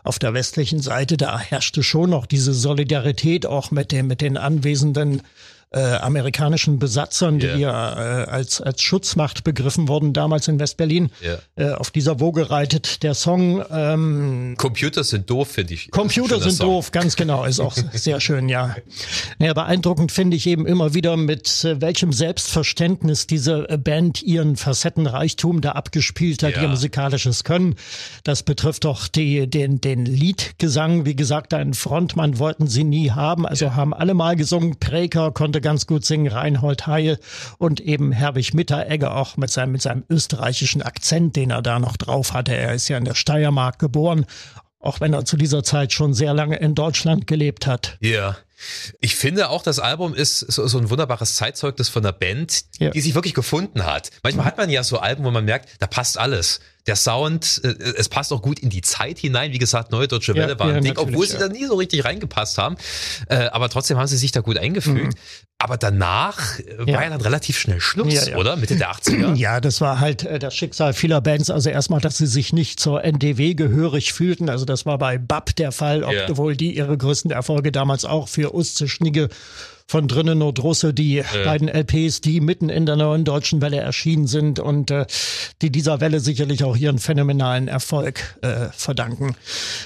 auf 0.02 0.18
der 0.18 0.32
westlichen 0.32 0.80
Seite 0.80 1.18
da 1.18 1.38
herrschte 1.38 1.82
schon 1.82 2.08
noch 2.08 2.24
diese 2.24 2.54
Solidarität 2.54 3.44
auch 3.44 3.70
mit 3.70 3.92
dem 3.92 4.06
mit 4.06 4.22
den 4.22 4.38
anwesenden 4.38 5.20
äh, 5.72 5.96
amerikanischen 5.96 6.78
Besatzern, 6.78 7.38
die 7.38 7.46
yeah. 7.46 8.22
äh, 8.22 8.24
als, 8.26 8.60
als 8.60 8.82
Schutzmacht 8.82 9.42
begriffen 9.44 9.88
wurden, 9.88 10.12
damals 10.12 10.48
in 10.48 10.60
Westberlin. 10.60 11.10
Yeah. 11.22 11.38
Äh, 11.56 11.74
auf 11.74 11.90
dieser 11.90 12.20
Woge 12.20 12.50
reitet 12.50 13.02
der 13.02 13.14
Song. 13.14 13.64
Ähm, 13.70 14.54
Computer 14.58 15.02
sind 15.02 15.30
doof, 15.30 15.48
finde 15.48 15.74
ich. 15.74 15.90
Computer 15.90 16.40
sind 16.40 16.52
Song. 16.52 16.66
doof, 16.66 16.90
ganz 16.92 17.16
genau, 17.16 17.44
ist 17.44 17.60
auch 17.60 17.74
sehr 17.92 18.20
schön, 18.20 18.48
ja. 18.48 18.76
Naja, 19.38 19.54
beeindruckend 19.54 20.12
finde 20.12 20.36
ich 20.36 20.46
eben 20.46 20.66
immer 20.66 20.92
wieder, 20.92 21.16
mit 21.16 21.64
äh, 21.64 21.80
welchem 21.80 22.12
Selbstverständnis 22.12 23.26
diese 23.26 23.68
äh, 23.70 23.78
Band 23.78 24.22
ihren 24.22 24.56
Facettenreichtum 24.56 25.62
da 25.62 25.72
abgespielt 25.72 26.42
hat, 26.42 26.56
ja. 26.56 26.62
ihr 26.62 26.68
musikalisches 26.68 27.44
Können. 27.44 27.76
Das 28.24 28.42
betrifft 28.42 28.84
doch 28.84 29.08
die, 29.08 29.48
den, 29.48 29.80
den 29.80 30.04
Liedgesang. 30.04 31.06
Wie 31.06 31.16
gesagt, 31.16 31.54
einen 31.54 31.72
Frontmann 31.72 32.38
wollten 32.38 32.66
sie 32.66 32.84
nie 32.84 33.10
haben, 33.10 33.46
also 33.46 33.66
ja. 33.66 33.76
haben 33.76 33.94
alle 33.94 34.12
mal 34.12 34.36
gesungen. 34.36 34.76
Preker 34.78 35.30
konnte 35.30 35.61
ganz 35.62 35.86
gut 35.86 36.04
singen, 36.04 36.30
Reinhold 36.30 36.86
Heil 36.86 37.18
und 37.58 37.80
eben 37.80 38.12
Herbig 38.12 38.52
Mitteregger 38.54 39.16
auch 39.16 39.36
mit 39.36 39.50
seinem, 39.50 39.72
mit 39.72 39.82
seinem 39.82 40.04
österreichischen 40.10 40.82
Akzent, 40.82 41.36
den 41.36 41.50
er 41.50 41.62
da 41.62 41.78
noch 41.78 41.96
drauf 41.96 42.34
hatte. 42.34 42.54
Er 42.54 42.74
ist 42.74 42.88
ja 42.88 42.98
in 42.98 43.04
der 43.04 43.14
Steiermark 43.14 43.78
geboren, 43.78 44.26
auch 44.78 45.00
wenn 45.00 45.12
er 45.12 45.24
zu 45.24 45.36
dieser 45.36 45.62
Zeit 45.62 45.92
schon 45.92 46.12
sehr 46.12 46.34
lange 46.34 46.56
in 46.56 46.74
Deutschland 46.74 47.26
gelebt 47.26 47.66
hat. 47.66 47.96
Ja. 48.00 48.36
Ich 49.00 49.16
finde 49.16 49.48
auch, 49.50 49.62
das 49.62 49.78
Album 49.78 50.14
ist 50.14 50.40
so, 50.40 50.66
so 50.66 50.78
ein 50.78 50.90
wunderbares 50.90 51.36
Zeitzeugnis 51.36 51.88
von 51.88 52.04
einer 52.04 52.12
Band, 52.12 52.64
ja. 52.78 52.90
die 52.90 53.00
sich 53.00 53.14
wirklich 53.14 53.34
gefunden 53.34 53.86
hat. 53.86 54.10
Manchmal 54.22 54.46
hat 54.46 54.58
man 54.58 54.70
ja 54.70 54.82
so 54.82 54.98
Alben, 54.98 55.24
wo 55.24 55.30
man 55.30 55.44
merkt, 55.44 55.68
da 55.80 55.86
passt 55.86 56.18
alles. 56.18 56.60
Der 56.86 56.96
Sound, 56.96 57.60
äh, 57.62 57.68
es 57.96 58.08
passt 58.08 58.32
auch 58.32 58.42
gut 58.42 58.58
in 58.58 58.68
die 58.68 58.80
Zeit 58.80 59.18
hinein. 59.18 59.52
Wie 59.52 59.58
gesagt, 59.58 59.92
Neue 59.92 60.08
Deutsche 60.08 60.34
Welle 60.34 60.52
ja, 60.52 60.58
war 60.58 60.74
ein 60.74 60.82
Ding, 60.82 60.98
obwohl 60.98 61.26
sie 61.26 61.38
da 61.38 61.48
nie 61.48 61.64
so 61.66 61.76
richtig 61.76 62.04
reingepasst 62.04 62.58
haben. 62.58 62.76
Äh, 63.28 63.46
aber 63.52 63.68
trotzdem 63.68 63.98
haben 63.98 64.08
sie 64.08 64.16
sich 64.16 64.32
da 64.32 64.40
gut 64.40 64.58
eingefügt. 64.58 65.14
Mhm. 65.14 65.20
Aber 65.58 65.76
danach 65.76 66.58
äh, 66.58 66.90
ja. 66.90 66.94
war 66.94 67.04
ja 67.04 67.10
dann 67.10 67.20
relativ 67.20 67.56
schnell 67.56 67.80
Schluss, 67.80 68.12
ja, 68.12 68.32
ja. 68.32 68.36
oder? 68.36 68.56
Mitte 68.56 68.74
der 68.74 68.90
80er. 68.90 69.36
Ja, 69.36 69.60
das 69.60 69.80
war 69.80 70.00
halt 70.00 70.24
äh, 70.24 70.40
das 70.40 70.56
Schicksal 70.56 70.92
vieler 70.92 71.20
Bands. 71.20 71.50
Also 71.50 71.70
erstmal, 71.70 72.00
dass 72.00 72.18
sie 72.18 72.26
sich 72.26 72.52
nicht 72.52 72.80
zur 72.80 73.04
NDW 73.04 73.54
gehörig 73.54 74.12
fühlten. 74.12 74.48
Also 74.48 74.64
das 74.64 74.84
war 74.84 74.98
bei 74.98 75.18
BAP 75.18 75.54
der 75.54 75.70
Fall, 75.70 76.02
obwohl 76.02 76.56
die 76.56 76.76
ihre 76.76 76.98
größten 76.98 77.30
Erfolge 77.30 77.70
damals 77.70 78.04
auch 78.04 78.26
für 78.26 78.51
Schnigge 78.88 79.28
von 79.92 80.08
drinnen 80.08 80.38
nur 80.38 80.54
Drusse, 80.54 80.94
die 80.94 81.16
ja. 81.16 81.24
beiden 81.44 81.68
LPs, 81.68 82.22
die 82.22 82.40
mitten 82.40 82.70
in 82.70 82.86
der 82.86 82.96
neuen 82.96 83.24
deutschen 83.24 83.60
Welle 83.60 83.76
erschienen 83.76 84.26
sind 84.26 84.58
und 84.58 84.90
äh, 84.90 85.04
die 85.60 85.70
dieser 85.70 86.00
Welle 86.00 86.20
sicherlich 86.20 86.64
auch 86.64 86.76
ihren 86.76 86.98
phänomenalen 86.98 87.68
Erfolg 87.68 88.38
äh, 88.40 88.68
verdanken. 88.72 89.36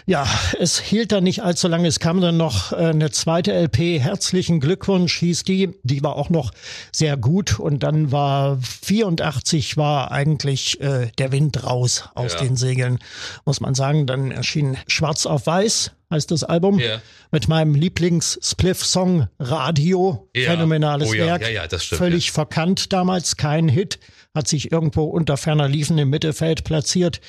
Ja, 0.07 0.25
es 0.61 0.79
hielt 0.79 1.11
dann 1.11 1.25
nicht 1.25 1.43
allzu 1.43 1.67
lange. 1.67 1.89
Es 1.89 1.99
kam 1.99 2.21
dann 2.21 2.37
noch 2.37 2.73
äh, 2.73 2.77
eine 2.77 3.11
zweite 3.11 3.53
LP. 3.53 3.99
Herzlichen 4.01 4.61
Glückwunsch 4.61 5.19
hieß 5.19 5.43
die. 5.43 5.71
Die 5.83 6.05
war 6.05 6.15
auch 6.15 6.31
noch 6.31 6.53
sehr 6.93 7.17
gut 7.17 7.59
und 7.59 7.83
dann 7.83 8.13
war 8.13 8.59
84 8.61 9.77
war 9.77 10.13
eigentlich 10.13 10.81
äh, 10.81 11.11
der 11.19 11.33
Wind 11.33 11.65
raus 11.65 12.11
aus 12.15 12.35
ja. 12.35 12.41
den 12.41 12.57
Segeln, 12.57 13.01
muss 13.45 13.61
man 13.61 13.75
sagen. 13.75 14.07
Dann 14.07 14.31
erschien 14.31 14.77
Schwarz 14.87 15.27
auf 15.27 15.47
Weiß 15.47 15.96
heißt 16.11 16.31
das 16.31 16.45
Album. 16.45 16.79
Yeah. 16.79 17.01
Mit 17.31 17.49
meinem 17.49 17.75
Lieblings-Spliff-Song 17.75 19.29
Radio. 19.39 20.29
Yeah. 20.37 20.53
Phänomenales 20.53 21.09
oh, 21.11 21.15
ja. 21.15 21.27
Werk. 21.27 21.43
Ja, 21.43 21.49
ja, 21.49 21.67
das 21.67 21.85
stimmt, 21.85 21.99
Völlig 21.99 22.33
verkannt 22.33 22.93
damals, 22.93 23.37
kein 23.37 23.69
Hit. 23.69 23.99
Hat 24.35 24.49
sich 24.49 24.71
irgendwo 24.71 25.05
unter 25.05 25.37
ferner 25.39 25.67
Liefen 25.67 25.97
im 25.97 26.11
Mittelfeld 26.11 26.65
platziert. 26.65 27.21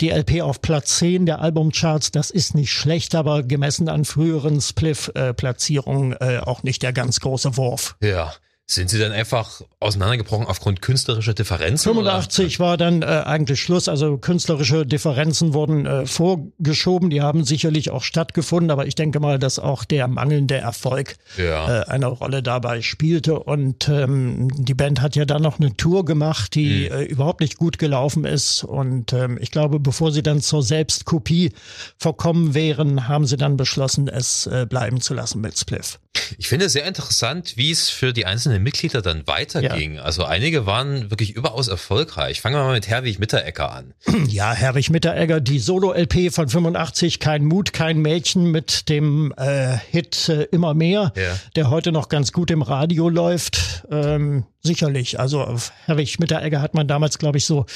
Die 0.00 0.10
LP 0.10 0.42
auf 0.42 0.62
Platz 0.62 0.98
10 0.98 1.26
der 1.26 1.40
Albumcharts, 1.40 2.12
das 2.12 2.30
ist 2.30 2.54
nicht 2.54 2.72
schlecht, 2.72 3.16
aber 3.16 3.42
gemessen 3.42 3.88
an 3.88 4.04
früheren 4.04 4.60
Spliff-Platzierungen 4.60 6.12
äh, 6.20 6.38
auch 6.38 6.62
nicht 6.62 6.82
der 6.82 6.92
ganz 6.92 7.18
große 7.18 7.56
Wurf. 7.56 7.96
Ja. 8.00 8.32
Sind 8.74 8.88
sie 8.88 8.98
dann 8.98 9.12
einfach 9.12 9.60
auseinandergebrochen 9.80 10.46
aufgrund 10.46 10.80
künstlerischer 10.80 11.34
Differenzen? 11.34 11.92
85 11.92 12.58
oder? 12.58 12.66
war 12.66 12.76
dann 12.78 13.02
äh, 13.02 13.04
eigentlich 13.04 13.60
Schluss. 13.60 13.86
Also 13.86 14.16
künstlerische 14.16 14.86
Differenzen 14.86 15.52
wurden 15.52 15.84
äh, 15.84 16.06
vorgeschoben. 16.06 17.10
Die 17.10 17.20
haben 17.20 17.44
sicherlich 17.44 17.90
auch 17.90 18.02
stattgefunden, 18.02 18.70
aber 18.70 18.86
ich 18.86 18.94
denke 18.94 19.20
mal, 19.20 19.38
dass 19.38 19.58
auch 19.58 19.84
der 19.84 20.08
mangelnde 20.08 20.56
Erfolg 20.56 21.16
ja. 21.36 21.82
äh, 21.82 21.84
eine 21.84 22.06
Rolle 22.06 22.42
dabei 22.42 22.80
spielte. 22.80 23.38
Und 23.40 23.90
ähm, 23.90 24.48
die 24.64 24.74
Band 24.74 25.02
hat 25.02 25.16
ja 25.16 25.26
dann 25.26 25.42
noch 25.42 25.60
eine 25.60 25.76
Tour 25.76 26.06
gemacht, 26.06 26.54
die 26.54 26.88
hm. 26.88 26.98
äh, 26.98 27.02
überhaupt 27.04 27.40
nicht 27.40 27.58
gut 27.58 27.78
gelaufen 27.78 28.24
ist. 28.24 28.64
Und 28.64 29.12
ähm, 29.12 29.36
ich 29.38 29.50
glaube, 29.50 29.80
bevor 29.80 30.12
sie 30.12 30.22
dann 30.22 30.40
zur 30.40 30.62
Selbstkopie 30.62 31.52
verkommen 31.98 32.54
wären, 32.54 33.06
haben 33.06 33.26
sie 33.26 33.36
dann 33.36 33.58
beschlossen, 33.58 34.08
es 34.08 34.46
äh, 34.46 34.64
bleiben 34.66 35.02
zu 35.02 35.12
lassen 35.12 35.42
mit 35.42 35.58
Spliff. 35.58 35.98
Ich 36.38 36.48
finde 36.48 36.66
es 36.66 36.72
sehr 36.72 36.84
interessant, 36.86 37.56
wie 37.56 37.70
es 37.70 37.88
für 37.88 38.12
die 38.12 38.26
einzelnen 38.26 38.62
Mitglieder 38.62 39.02
dann 39.02 39.26
weiterging. 39.26 39.94
Ja. 39.94 40.02
Also 40.02 40.24
einige 40.24 40.66
waren 40.66 41.10
wirklich 41.10 41.34
überaus 41.34 41.68
erfolgreich. 41.68 42.40
Fangen 42.40 42.56
wir 42.56 42.64
mal 42.64 42.74
mit 42.74 42.88
Herwig 42.88 43.18
Mitteregger 43.18 43.72
an. 43.72 43.94
Ja, 44.28 44.52
Herwig 44.52 44.90
Mitteregger, 44.90 45.40
die 45.40 45.58
Solo-LP 45.58 46.32
von 46.32 46.48
85, 46.48 47.18
Kein 47.18 47.44
Mut, 47.44 47.72
kein 47.72 47.98
Mädchen 47.98 48.50
mit 48.50 48.88
dem 48.88 49.32
äh, 49.36 49.76
Hit 49.90 50.28
äh, 50.28 50.44
Immer 50.44 50.74
mehr, 50.74 51.12
ja. 51.16 51.38
der 51.56 51.70
heute 51.70 51.92
noch 51.92 52.08
ganz 52.08 52.32
gut 52.32 52.50
im 52.50 52.62
Radio 52.62 53.08
läuft. 53.08 53.84
Ähm, 53.90 54.44
sicherlich. 54.62 55.18
Also 55.18 55.42
auf 55.42 55.72
Herwig 55.86 56.18
Mitteregger 56.18 56.62
hat 56.62 56.74
man 56.74 56.86
damals, 56.86 57.18
glaube 57.18 57.38
ich, 57.38 57.46
so 57.46 57.66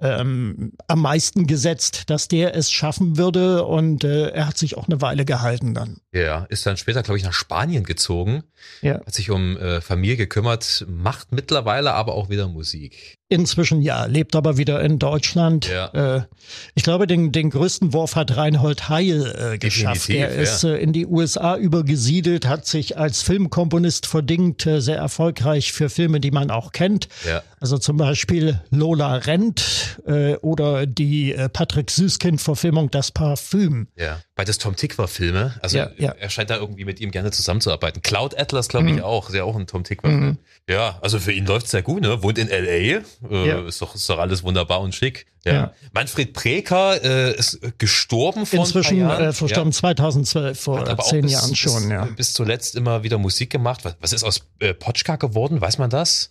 ähm, 0.00 0.72
am 0.86 1.00
meisten 1.00 1.46
gesetzt, 1.46 2.10
dass 2.10 2.28
der 2.28 2.54
es 2.54 2.70
schaffen 2.70 3.16
würde 3.16 3.64
und 3.64 4.04
äh, 4.04 4.28
er 4.28 4.46
hat 4.46 4.58
sich 4.58 4.76
auch 4.76 4.86
eine 4.86 5.00
Weile 5.00 5.24
gehalten 5.24 5.74
dann. 5.74 5.98
Ja, 6.12 6.44
ist 6.44 6.66
dann 6.66 6.76
später, 6.76 7.02
glaube 7.02 7.18
ich, 7.18 7.24
nach 7.24 7.32
Spanien 7.32 7.84
gezogen, 7.84 8.44
ja. 8.82 9.00
hat 9.04 9.14
sich 9.14 9.30
um 9.30 9.56
äh, 9.56 9.80
Familie 9.80 10.16
gekümmert, 10.16 10.84
macht 10.88 11.32
mittlerweile 11.32 11.94
aber 11.94 12.14
auch 12.14 12.28
wieder 12.28 12.48
Musik. 12.48 13.18
Inzwischen 13.28 13.80
ja, 13.80 14.04
lebt 14.04 14.36
aber 14.36 14.58
wieder 14.58 14.82
in 14.82 14.98
Deutschland. 14.98 15.68
Ja. 15.68 16.16
Äh, 16.18 16.22
ich 16.74 16.82
glaube, 16.82 17.06
den, 17.06 17.32
den 17.32 17.50
größten 17.50 17.92
Wurf 17.92 18.16
hat 18.16 18.36
Reinhold 18.36 18.88
Heil 18.90 19.54
äh, 19.54 19.58
geschafft. 19.58 20.10
Er 20.10 20.30
ist 20.30 20.62
ja. 20.62 20.74
äh, 20.74 20.82
in 20.82 20.92
die 20.92 21.06
USA 21.06 21.56
übergesiedelt, 21.56 22.46
hat 22.46 22.66
sich 22.66 22.98
als 22.98 23.22
Filmkomponist 23.22 24.06
verdingt, 24.06 24.66
äh, 24.66 24.80
sehr 24.80 24.98
erfolgreich 24.98 25.72
für 25.72 25.88
Filme, 25.88 26.20
die 26.20 26.30
man 26.34 26.50
auch 26.50 26.72
kennt. 26.72 27.08
Ja. 27.26 27.42
Also 27.60 27.78
zum 27.78 27.96
Beispiel 27.96 28.60
Lola 28.70 29.14
Rent 29.14 29.98
äh, 30.06 30.36
oder 30.36 30.86
die 30.86 31.32
äh, 31.32 31.48
Patrick 31.48 31.90
Süßkind-Verfilmung 31.90 32.90
Das 32.90 33.10
Parfüm. 33.10 33.88
Ja, 33.96 34.18
beides 34.34 34.58
Tom 34.58 34.74
Tickwer-Filme. 34.76 35.54
Also 35.60 35.78
ja, 35.78 35.90
ja. 35.96 36.10
er 36.10 36.28
scheint 36.30 36.50
da 36.50 36.56
irgendwie 36.56 36.84
mit 36.84 37.00
ihm 37.00 37.10
gerne 37.10 37.30
zusammenzuarbeiten. 37.30 38.02
Cloud 38.02 38.38
Atlas, 38.38 38.68
glaube 38.68 38.88
ich, 38.88 38.96
mhm. 38.96 39.02
auch. 39.02 39.28
Ist 39.28 39.36
ja 39.36 39.44
auch 39.44 39.56
ein 39.56 39.66
Tom 39.66 39.84
Tickwer-Film. 39.84 40.24
Mhm. 40.24 40.38
Ja, 40.68 40.98
also 41.02 41.18
für 41.20 41.32
ihn 41.32 41.46
läuft 41.46 41.66
es 41.66 41.72
sehr 41.72 41.82
gut, 41.82 42.02
ne? 42.02 42.22
Wohnt 42.22 42.38
in 42.38 42.48
L.A., 42.48 42.70
äh, 43.30 43.48
ja. 43.48 43.66
ist, 43.66 43.80
doch, 43.80 43.94
ist 43.94 44.08
doch 44.08 44.18
alles 44.18 44.42
wunderbar 44.42 44.80
und 44.80 44.94
schick. 44.94 45.26
Ja. 45.44 45.74
Manfred 45.92 46.32
Preker 46.32 47.02
äh, 47.04 47.36
ist 47.36 47.60
gestorben 47.78 48.46
vor 48.46 48.60
Inzwischen 48.60 49.00
ein 49.02 49.06
paar 49.06 49.18
Jahren. 49.18 49.28
Äh, 49.28 49.32
verstorben 49.32 49.72
ja. 49.72 49.78
2012, 49.78 50.60
vor 50.60 50.98
zehn 51.00 51.22
bis, 51.22 51.32
Jahren 51.32 51.54
schon. 51.54 51.82
Bis, 51.82 51.90
ja. 51.90 52.04
bis 52.16 52.32
zuletzt 52.32 52.76
immer 52.76 53.02
wieder 53.02 53.18
Musik 53.18 53.50
gemacht. 53.50 53.84
Was, 53.84 53.96
was 54.00 54.12
ist 54.14 54.24
aus 54.24 54.46
äh, 54.60 54.72
Potschka 54.72 55.16
geworden? 55.16 55.60
Weiß 55.60 55.78
man 55.78 55.90
das? 55.90 56.30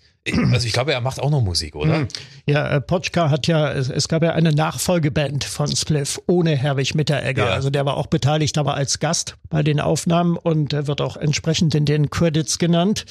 Also 0.53 0.67
ich 0.67 0.71
glaube, 0.71 0.93
er 0.93 1.01
macht 1.01 1.19
auch 1.19 1.29
noch 1.29 1.41
Musik, 1.41 1.75
oder? 1.75 1.97
Hm. 1.97 2.07
Ja, 2.45 2.69
äh, 2.69 2.81
Potschka 2.81 3.29
hat 3.29 3.47
ja, 3.47 3.71
es, 3.73 3.89
es, 3.89 4.07
gab 4.07 4.23
ja 4.23 4.31
eine 4.31 4.53
Nachfolgeband 4.53 5.43
von 5.43 5.67
Spliff 5.75 6.21
ohne 6.27 6.55
Herwig 6.55 6.95
Mitteregger. 6.95 7.47
Ja. 7.47 7.51
Also 7.51 7.69
der 7.69 7.85
war 7.85 7.97
auch 7.97 8.07
beteiligt, 8.07 8.57
aber 8.57 8.75
als 8.75 8.99
Gast 8.99 9.35
bei 9.49 9.63
den 9.63 9.81
Aufnahmen 9.81 10.37
und 10.37 10.71
er 10.71 10.87
wird 10.87 11.01
auch 11.01 11.17
entsprechend 11.17 11.75
in 11.75 11.83
den 11.83 12.09
Credits 12.09 12.57
genannt. 12.57 13.05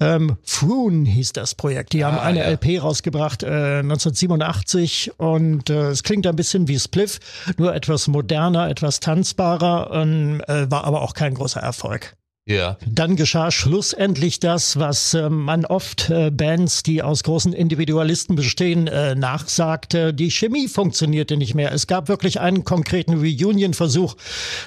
Ähm, 0.00 0.38
Froon 0.42 1.04
hieß 1.04 1.34
das 1.34 1.54
Projekt. 1.54 1.92
Die 1.92 2.02
ah, 2.02 2.10
haben 2.10 2.18
eine 2.18 2.40
ja. 2.40 2.50
LP 2.50 2.82
rausgebracht 2.82 3.44
äh, 3.44 3.78
1987 3.78 5.12
und 5.18 5.70
äh, 5.70 5.90
es 5.90 6.02
klingt 6.02 6.26
ein 6.26 6.34
bisschen 6.34 6.66
wie 6.66 6.80
Spliff, 6.80 7.20
nur 7.58 7.76
etwas 7.76 8.08
moderner, 8.08 8.68
etwas 8.68 8.98
tanzbarer, 8.98 9.92
und, 9.92 10.40
äh, 10.48 10.68
war 10.68 10.82
aber 10.82 11.02
auch 11.02 11.14
kein 11.14 11.34
großer 11.34 11.60
Erfolg. 11.60 12.16
Ja. 12.48 12.76
Dann 12.86 13.16
geschah 13.16 13.50
schlussendlich 13.50 14.38
das, 14.38 14.78
was 14.78 15.14
äh, 15.14 15.28
man 15.28 15.64
oft 15.64 16.10
äh, 16.10 16.30
Bands, 16.30 16.84
die 16.84 17.02
aus 17.02 17.24
großen 17.24 17.52
Individualisten 17.52 18.36
bestehen, 18.36 18.86
äh, 18.86 19.16
nachsagte. 19.16 20.14
Die 20.14 20.30
Chemie 20.30 20.68
funktionierte 20.68 21.36
nicht 21.36 21.56
mehr. 21.56 21.72
Es 21.72 21.88
gab 21.88 22.08
wirklich 22.08 22.38
einen 22.38 22.62
konkreten 22.62 23.14
Reunion-Versuch. 23.14 24.14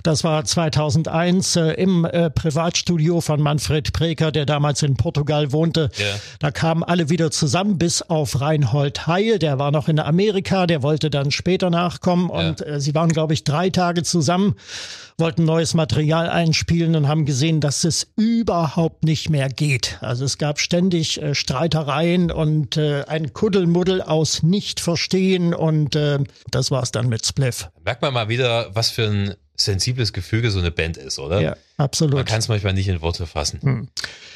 Das 0.04 0.26
war 0.26 0.44
2001 0.44 1.56
äh, 1.56 1.72
im 1.76 2.04
äh, 2.04 2.30
Privatstudio 2.30 3.22
von 3.22 3.42
Manfred 3.42 3.94
Preker, 3.94 4.34
der 4.34 4.46
damals 4.46 4.84
in 4.84 4.98
Portugal 4.98 5.54
wohnte. 5.54 5.90
Ja. 5.96 6.20
Da 6.40 6.52
kamen 6.52 6.84
alle 6.84 7.10
wieder 7.10 7.32
zusammen, 7.32 7.78
bis 7.78 8.02
auf 8.02 8.42
Reinhold 8.42 9.08
Heil. 9.08 9.40
Der 9.40 9.58
war 9.58 9.72
noch 9.72 9.88
in 9.88 10.00
Amerika, 10.00 10.68
der 10.68 10.84
wollte 10.84 11.10
dann 11.10 11.32
später 11.32 11.70
nachkommen. 11.70 12.30
Ja. 12.30 12.50
Und 12.50 12.68
äh, 12.68 12.82
sie 12.82 12.94
waren, 12.94 13.10
glaube 13.10 13.34
ich, 13.34 13.46
drei 13.46 13.70
Tage 13.70 14.04
zusammen, 14.04 14.56
wollten 15.18 15.46
neues 15.46 15.76
Material 15.76 16.30
einspielen 16.30 16.98
und 16.98 17.08
haben 17.08 17.24
gesehen, 17.24 17.62
dass 17.62 17.69
es 17.84 18.08
überhaupt 18.16 19.04
nicht 19.04 19.30
mehr 19.30 19.50
geht. 19.50 19.98
Also 20.02 20.26
es 20.26 20.38
gab 20.38 20.60
ständig 20.60 21.22
äh, 21.22 21.36
Streitereien 21.36 22.32
und 22.32 22.78
äh, 22.78 23.04
ein 23.06 23.34
Kuddelmuddel 23.34 24.02
aus 24.02 24.44
Nicht-Verstehen 24.44 25.54
und 25.54 25.96
äh, 25.96 26.20
das 26.52 26.72
war's 26.72 26.92
dann 26.92 27.10
mit 27.10 27.26
Spliff. 27.26 27.70
Merkt 27.84 28.02
man 28.02 28.14
mal 28.14 28.30
wieder, 28.30 28.74
was 28.74 28.90
für 28.90 29.08
ein 29.08 29.36
sensibles 29.56 30.14
Gefüge 30.14 30.52
so 30.52 30.60
eine 30.60 30.72
Band 30.72 30.98
ist, 30.98 31.20
oder? 31.20 31.42
Ja, 31.42 31.56
absolut. 31.78 32.16
Man 32.16 32.26
kann 32.26 32.40
es 32.40 32.48
manchmal 32.48 32.74
nicht 32.74 32.88
in 32.88 33.02
Worte 33.02 33.28
fassen. 33.28 33.60
Hm. 33.62 33.90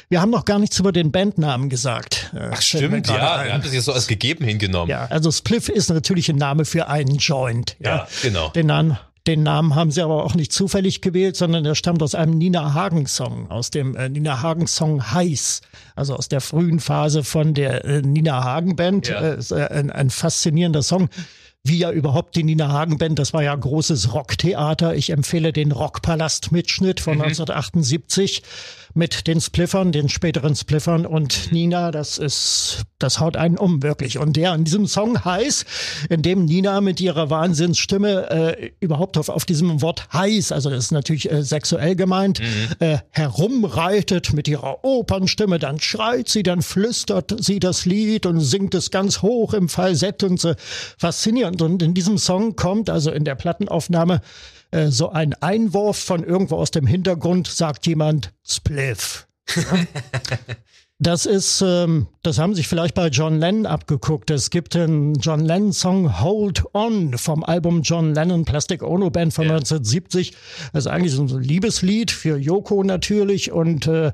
Wir 0.08 0.20
haben 0.20 0.30
noch 0.30 0.44
gar 0.44 0.58
nichts 0.58 0.78
über 0.78 0.92
den 0.92 1.12
Bandnamen 1.12 1.70
gesagt. 1.70 2.30
Äh, 2.34 2.50
Ach 2.52 2.60
stimmt, 2.60 3.08
ja, 3.08 3.36
ein. 3.36 3.46
wir 3.46 3.54
haben 3.54 3.62
das 3.62 3.72
jetzt 3.72 3.86
so 3.86 3.92
als 3.92 4.06
gegeben 4.06 4.44
hingenommen. 4.44 4.90
Ja, 4.90 5.06
also 5.06 5.32
Spliff 5.32 5.68
ist 5.68 5.88
natürlich 5.88 6.28
ein 6.28 6.36
Name 6.36 6.64
für 6.64 6.88
einen 6.88 7.16
Joint. 7.16 7.76
Ja, 7.80 7.96
ja 7.96 8.08
genau. 8.22 8.50
Den 8.50 8.66
Namen 8.66 8.98
den 9.26 9.42
Namen 9.42 9.74
haben 9.74 9.90
sie 9.90 10.02
aber 10.02 10.22
auch 10.22 10.34
nicht 10.34 10.52
zufällig 10.52 11.00
gewählt, 11.00 11.36
sondern 11.36 11.64
der 11.64 11.74
stammt 11.74 12.02
aus 12.02 12.14
einem 12.14 12.36
Nina 12.36 12.74
Hagen 12.74 13.06
Song, 13.06 13.50
aus 13.50 13.70
dem 13.70 13.96
äh, 13.96 14.08
Nina 14.08 14.42
Hagen 14.42 14.66
Song 14.66 15.12
Heiß, 15.12 15.62
also 15.96 16.14
aus 16.14 16.28
der 16.28 16.42
frühen 16.42 16.78
Phase 16.78 17.24
von 17.24 17.54
der 17.54 17.84
äh, 17.84 18.02
Nina 18.02 18.44
Hagen 18.44 18.76
Band. 18.76 19.08
Ja. 19.08 19.20
Äh, 19.20 19.38
ist, 19.38 19.50
äh, 19.50 19.66
ein, 19.70 19.90
ein 19.90 20.10
faszinierender 20.10 20.82
Song 20.82 21.08
wie 21.64 21.78
ja 21.78 21.90
überhaupt 21.90 22.36
die 22.36 22.44
Nina 22.44 22.68
Hagen 22.68 22.98
Band, 22.98 23.18
das 23.18 23.32
war 23.32 23.42
ja 23.42 23.54
großes 23.54 24.12
Rocktheater. 24.12 24.94
Ich 24.94 25.10
empfehle 25.10 25.52
den 25.52 25.72
Rockpalast 25.72 26.52
Mitschnitt 26.52 27.00
von 27.00 27.14
mhm. 27.14 27.22
1978 27.22 28.42
mit 28.94 29.26
den 29.26 29.40
Spliffern, 29.40 29.90
den 29.90 30.08
späteren 30.08 30.54
Spliffern 30.54 31.04
und 31.04 31.50
Nina, 31.50 31.90
das 31.90 32.16
ist, 32.16 32.84
das 33.00 33.18
haut 33.18 33.36
einen 33.36 33.58
um, 33.58 33.82
wirklich. 33.82 34.18
Und 34.18 34.36
der 34.36 34.52
an 34.52 34.64
diesem 34.64 34.86
Song 34.86 35.24
heiß, 35.24 35.64
in 36.10 36.22
dem 36.22 36.44
Nina 36.44 36.80
mit 36.80 37.00
ihrer 37.00 37.28
Wahnsinnsstimme 37.28 38.30
äh, 38.30 38.70
überhaupt 38.78 39.18
auf, 39.18 39.30
auf 39.30 39.44
diesem 39.44 39.82
Wort 39.82 40.06
heiß, 40.12 40.52
also 40.52 40.70
das 40.70 40.84
ist 40.84 40.92
natürlich 40.92 41.30
äh, 41.30 41.42
sexuell 41.42 41.96
gemeint, 41.96 42.40
mhm. 42.40 42.46
äh, 42.78 42.98
herumreitet 43.10 44.32
mit 44.32 44.46
ihrer 44.46 44.84
Opernstimme, 44.84 45.58
dann 45.58 45.80
schreit 45.80 46.28
sie, 46.28 46.44
dann 46.44 46.62
flüstert 46.62 47.34
sie 47.40 47.58
das 47.58 47.86
Lied 47.86 48.26
und 48.26 48.38
singt 48.40 48.76
es 48.76 48.92
ganz 48.92 49.22
hoch 49.22 49.54
im 49.54 49.68
Falsett 49.68 50.22
und 50.22 50.40
so 50.40 50.54
faszinierend. 50.98 51.53
Und 51.62 51.82
in 51.82 51.94
diesem 51.94 52.18
Song 52.18 52.56
kommt, 52.56 52.90
also 52.90 53.10
in 53.10 53.24
der 53.24 53.34
Plattenaufnahme, 53.34 54.20
äh, 54.70 54.88
so 54.88 55.10
ein 55.10 55.34
Einwurf 55.34 55.98
von 55.98 56.24
irgendwo 56.24 56.56
aus 56.56 56.70
dem 56.70 56.86
Hintergrund, 56.86 57.46
sagt 57.48 57.86
jemand 57.86 58.32
Spliff. 58.44 59.26
Ja? 59.54 59.62
Das 61.00 61.26
ist, 61.26 61.60
ähm, 61.60 62.06
das 62.24 62.38
haben 62.38 62.54
sich 62.54 62.68
vielleicht 62.68 62.94
bei 62.94 63.08
John 63.08 63.38
Lennon 63.38 63.66
abgeguckt. 63.66 64.30
Es 64.30 64.48
gibt 64.48 64.74
den 64.74 65.14
John 65.14 65.40
Lennon 65.40 65.72
Song 65.74 66.20
Hold 66.22 66.64
On 66.72 67.16
vom 67.18 67.44
Album 67.44 67.82
John 67.82 68.14
Lennon 68.14 68.46
Plastic 68.46 68.82
Ono 68.82 69.10
Band 69.10 69.34
von 69.34 69.44
yeah. 69.44 69.56
1970. 69.56 70.32
Das 70.72 70.86
ist 70.86 70.90
eigentlich 70.90 71.12
so 71.12 71.22
ein 71.22 71.42
Liebeslied 71.42 72.10
für 72.10 72.38
Yoko 72.38 72.82
natürlich. 72.82 73.52
Und 73.52 73.86
äh, 73.86 74.12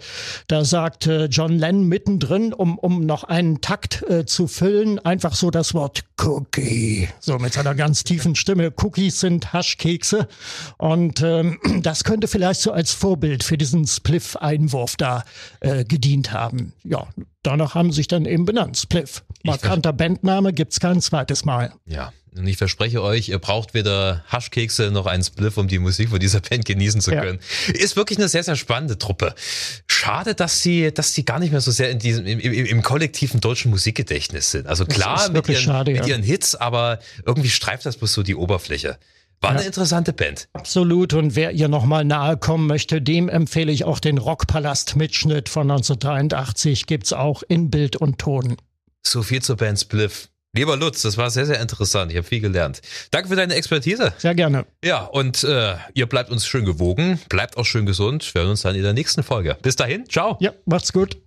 da 0.49 0.65
sagt 0.65 1.07
äh, 1.07 1.27
John 1.27 1.57
Lennon 1.57 1.87
mittendrin, 1.87 2.53
um, 2.53 2.79
um 2.79 3.07
noch 3.07 3.23
einen 3.25 3.61
Takt 3.61 4.03
äh, 4.11 4.27
zu 4.27 4.49
füllen, 4.49 4.99
einfach 4.99 5.37
so 5.37 5.53
das 5.53 5.73
Wort 5.73 6.03
Cookie. 6.21 7.09
So 7.21 7.39
mit 7.39 7.53
seiner 7.53 7.77
ganz 7.77 8.03
tiefen 8.03 8.35
Stimme. 8.35 8.73
Cookies 8.77 9.21
sind 9.21 9.53
Haschkekse. 9.53 10.27
Und 10.79 11.23
ähm, 11.23 11.61
das 11.83 12.03
könnte 12.03 12.27
vielleicht 12.27 12.61
so 12.61 12.73
als 12.73 12.93
Vorbild 12.93 13.45
für 13.45 13.57
diesen 13.57 13.87
Spliff-Einwurf 13.87 14.97
da 14.97 15.23
äh, 15.61 15.85
gedient 15.85 16.33
haben 16.33 16.73
ja, 16.85 17.07
danach 17.43 17.75
haben 17.75 17.91
sie 17.91 17.97
sich 17.97 18.09
dann 18.09 18.25
eben 18.25 18.45
benannt. 18.45 18.77
Spliff. 18.79 19.25
Markanter 19.43 19.93
Bandname 19.93 20.53
gibt's 20.53 20.81
kein 20.81 21.01
zweites 21.01 21.45
Mal. 21.45 21.73
Ja. 21.87 22.13
Und 22.37 22.47
ich 22.47 22.59
verspreche 22.59 23.03
euch, 23.03 23.29
ihr 23.29 23.39
braucht 23.39 23.75
weder 23.75 24.25
Haschkekse 24.29 24.93
noch 24.93 25.07
einen 25.07 25.25
Spliff, 25.25 25.57
um 25.57 25.67
die 25.67 25.81
Musik 25.81 26.11
von 26.11 26.21
dieser 26.21 26.41
Band 26.41 26.65
genießen 26.65 27.01
zu 27.01 27.11
können. 27.11 27.41
Ja. 27.67 27.75
Ist 27.75 27.97
wirklich 27.97 28.19
eine 28.19 28.29
sehr, 28.29 28.45
sehr 28.45 28.55
spannende 28.55 28.99
Truppe. 28.99 29.35
Schade, 29.89 30.37
dass 30.37 30.63
sie, 30.63 30.93
dass 30.93 31.13
sie 31.13 31.25
gar 31.25 31.41
nicht 31.41 31.51
mehr 31.51 31.61
so 31.61 31.73
sehr 31.73 31.91
in 31.91 31.99
diesem, 31.99 32.27
im, 32.27 32.39
im, 32.39 32.67
im 32.67 32.83
kollektiven 32.83 33.41
deutschen 33.41 33.71
Musikgedächtnis 33.71 34.53
sind. 34.53 34.69
Also 34.69 34.87
klar 34.87 35.29
mit 35.31 35.49
ihren, 35.49 35.61
schade, 35.61 35.93
mit 35.93 36.07
ihren 36.07 36.23
Hits, 36.23 36.55
aber 36.55 37.01
irgendwie 37.27 37.51
streift 37.51 37.85
das 37.85 37.97
bloß 37.97 38.13
so 38.13 38.23
die 38.23 38.37
Oberfläche. 38.37 38.99
War 39.41 39.53
eine 39.53 39.63
interessante 39.63 40.13
Band. 40.13 40.49
Absolut. 40.53 41.15
Und 41.15 41.35
wer 41.35 41.53
ihr 41.53 41.69
nochmal 41.69 42.05
nahe 42.05 42.37
kommen 42.37 42.67
möchte, 42.67 43.01
dem 43.01 43.29
empfehle 43.29 43.73
ich 43.73 43.85
auch 43.85 43.99
den 43.99 44.19
Rockpalast-Mitschnitt 44.19 45.49
von 45.49 45.71
1983. 45.71 46.87
Gibt's 46.87 47.13
auch 47.13 47.43
in 47.49 47.71
Bild 47.71 47.97
und 47.97 48.19
Ton. 48.19 48.57
So 49.03 49.23
viel 49.23 49.41
zur 49.41 49.57
Band 49.57 49.81
Spliff. 49.81 50.29
Lieber 50.53 50.77
Lutz, 50.77 51.03
das 51.03 51.17
war 51.17 51.31
sehr, 51.31 51.47
sehr 51.47 51.61
interessant. 51.61 52.11
Ich 52.11 52.19
habe 52.19 52.27
viel 52.27 52.41
gelernt. 52.41 52.83
Danke 53.13 53.29
für 53.29 53.37
deine 53.37 53.55
Expertise. 53.55 54.13
Sehr 54.19 54.35
gerne. 54.35 54.67
Ja, 54.85 55.05
und 55.05 55.45
äh, 55.45 55.77
ihr 55.95 56.07
bleibt 56.07 56.31
uns 56.31 56.45
schön 56.45 56.65
gewogen, 56.65 57.21
bleibt 57.29 57.57
auch 57.57 57.65
schön 57.65 57.87
gesund. 57.87 58.35
Wir 58.35 58.43
hören 58.43 58.51
uns 58.51 58.63
dann 58.63 58.75
in 58.75 58.83
der 58.83 58.93
nächsten 58.93 59.23
Folge. 59.23 59.57
Bis 59.63 59.77
dahin, 59.77 60.09
ciao. 60.09 60.37
Ja, 60.41 60.53
macht's 60.67 60.93
gut. 60.93 61.21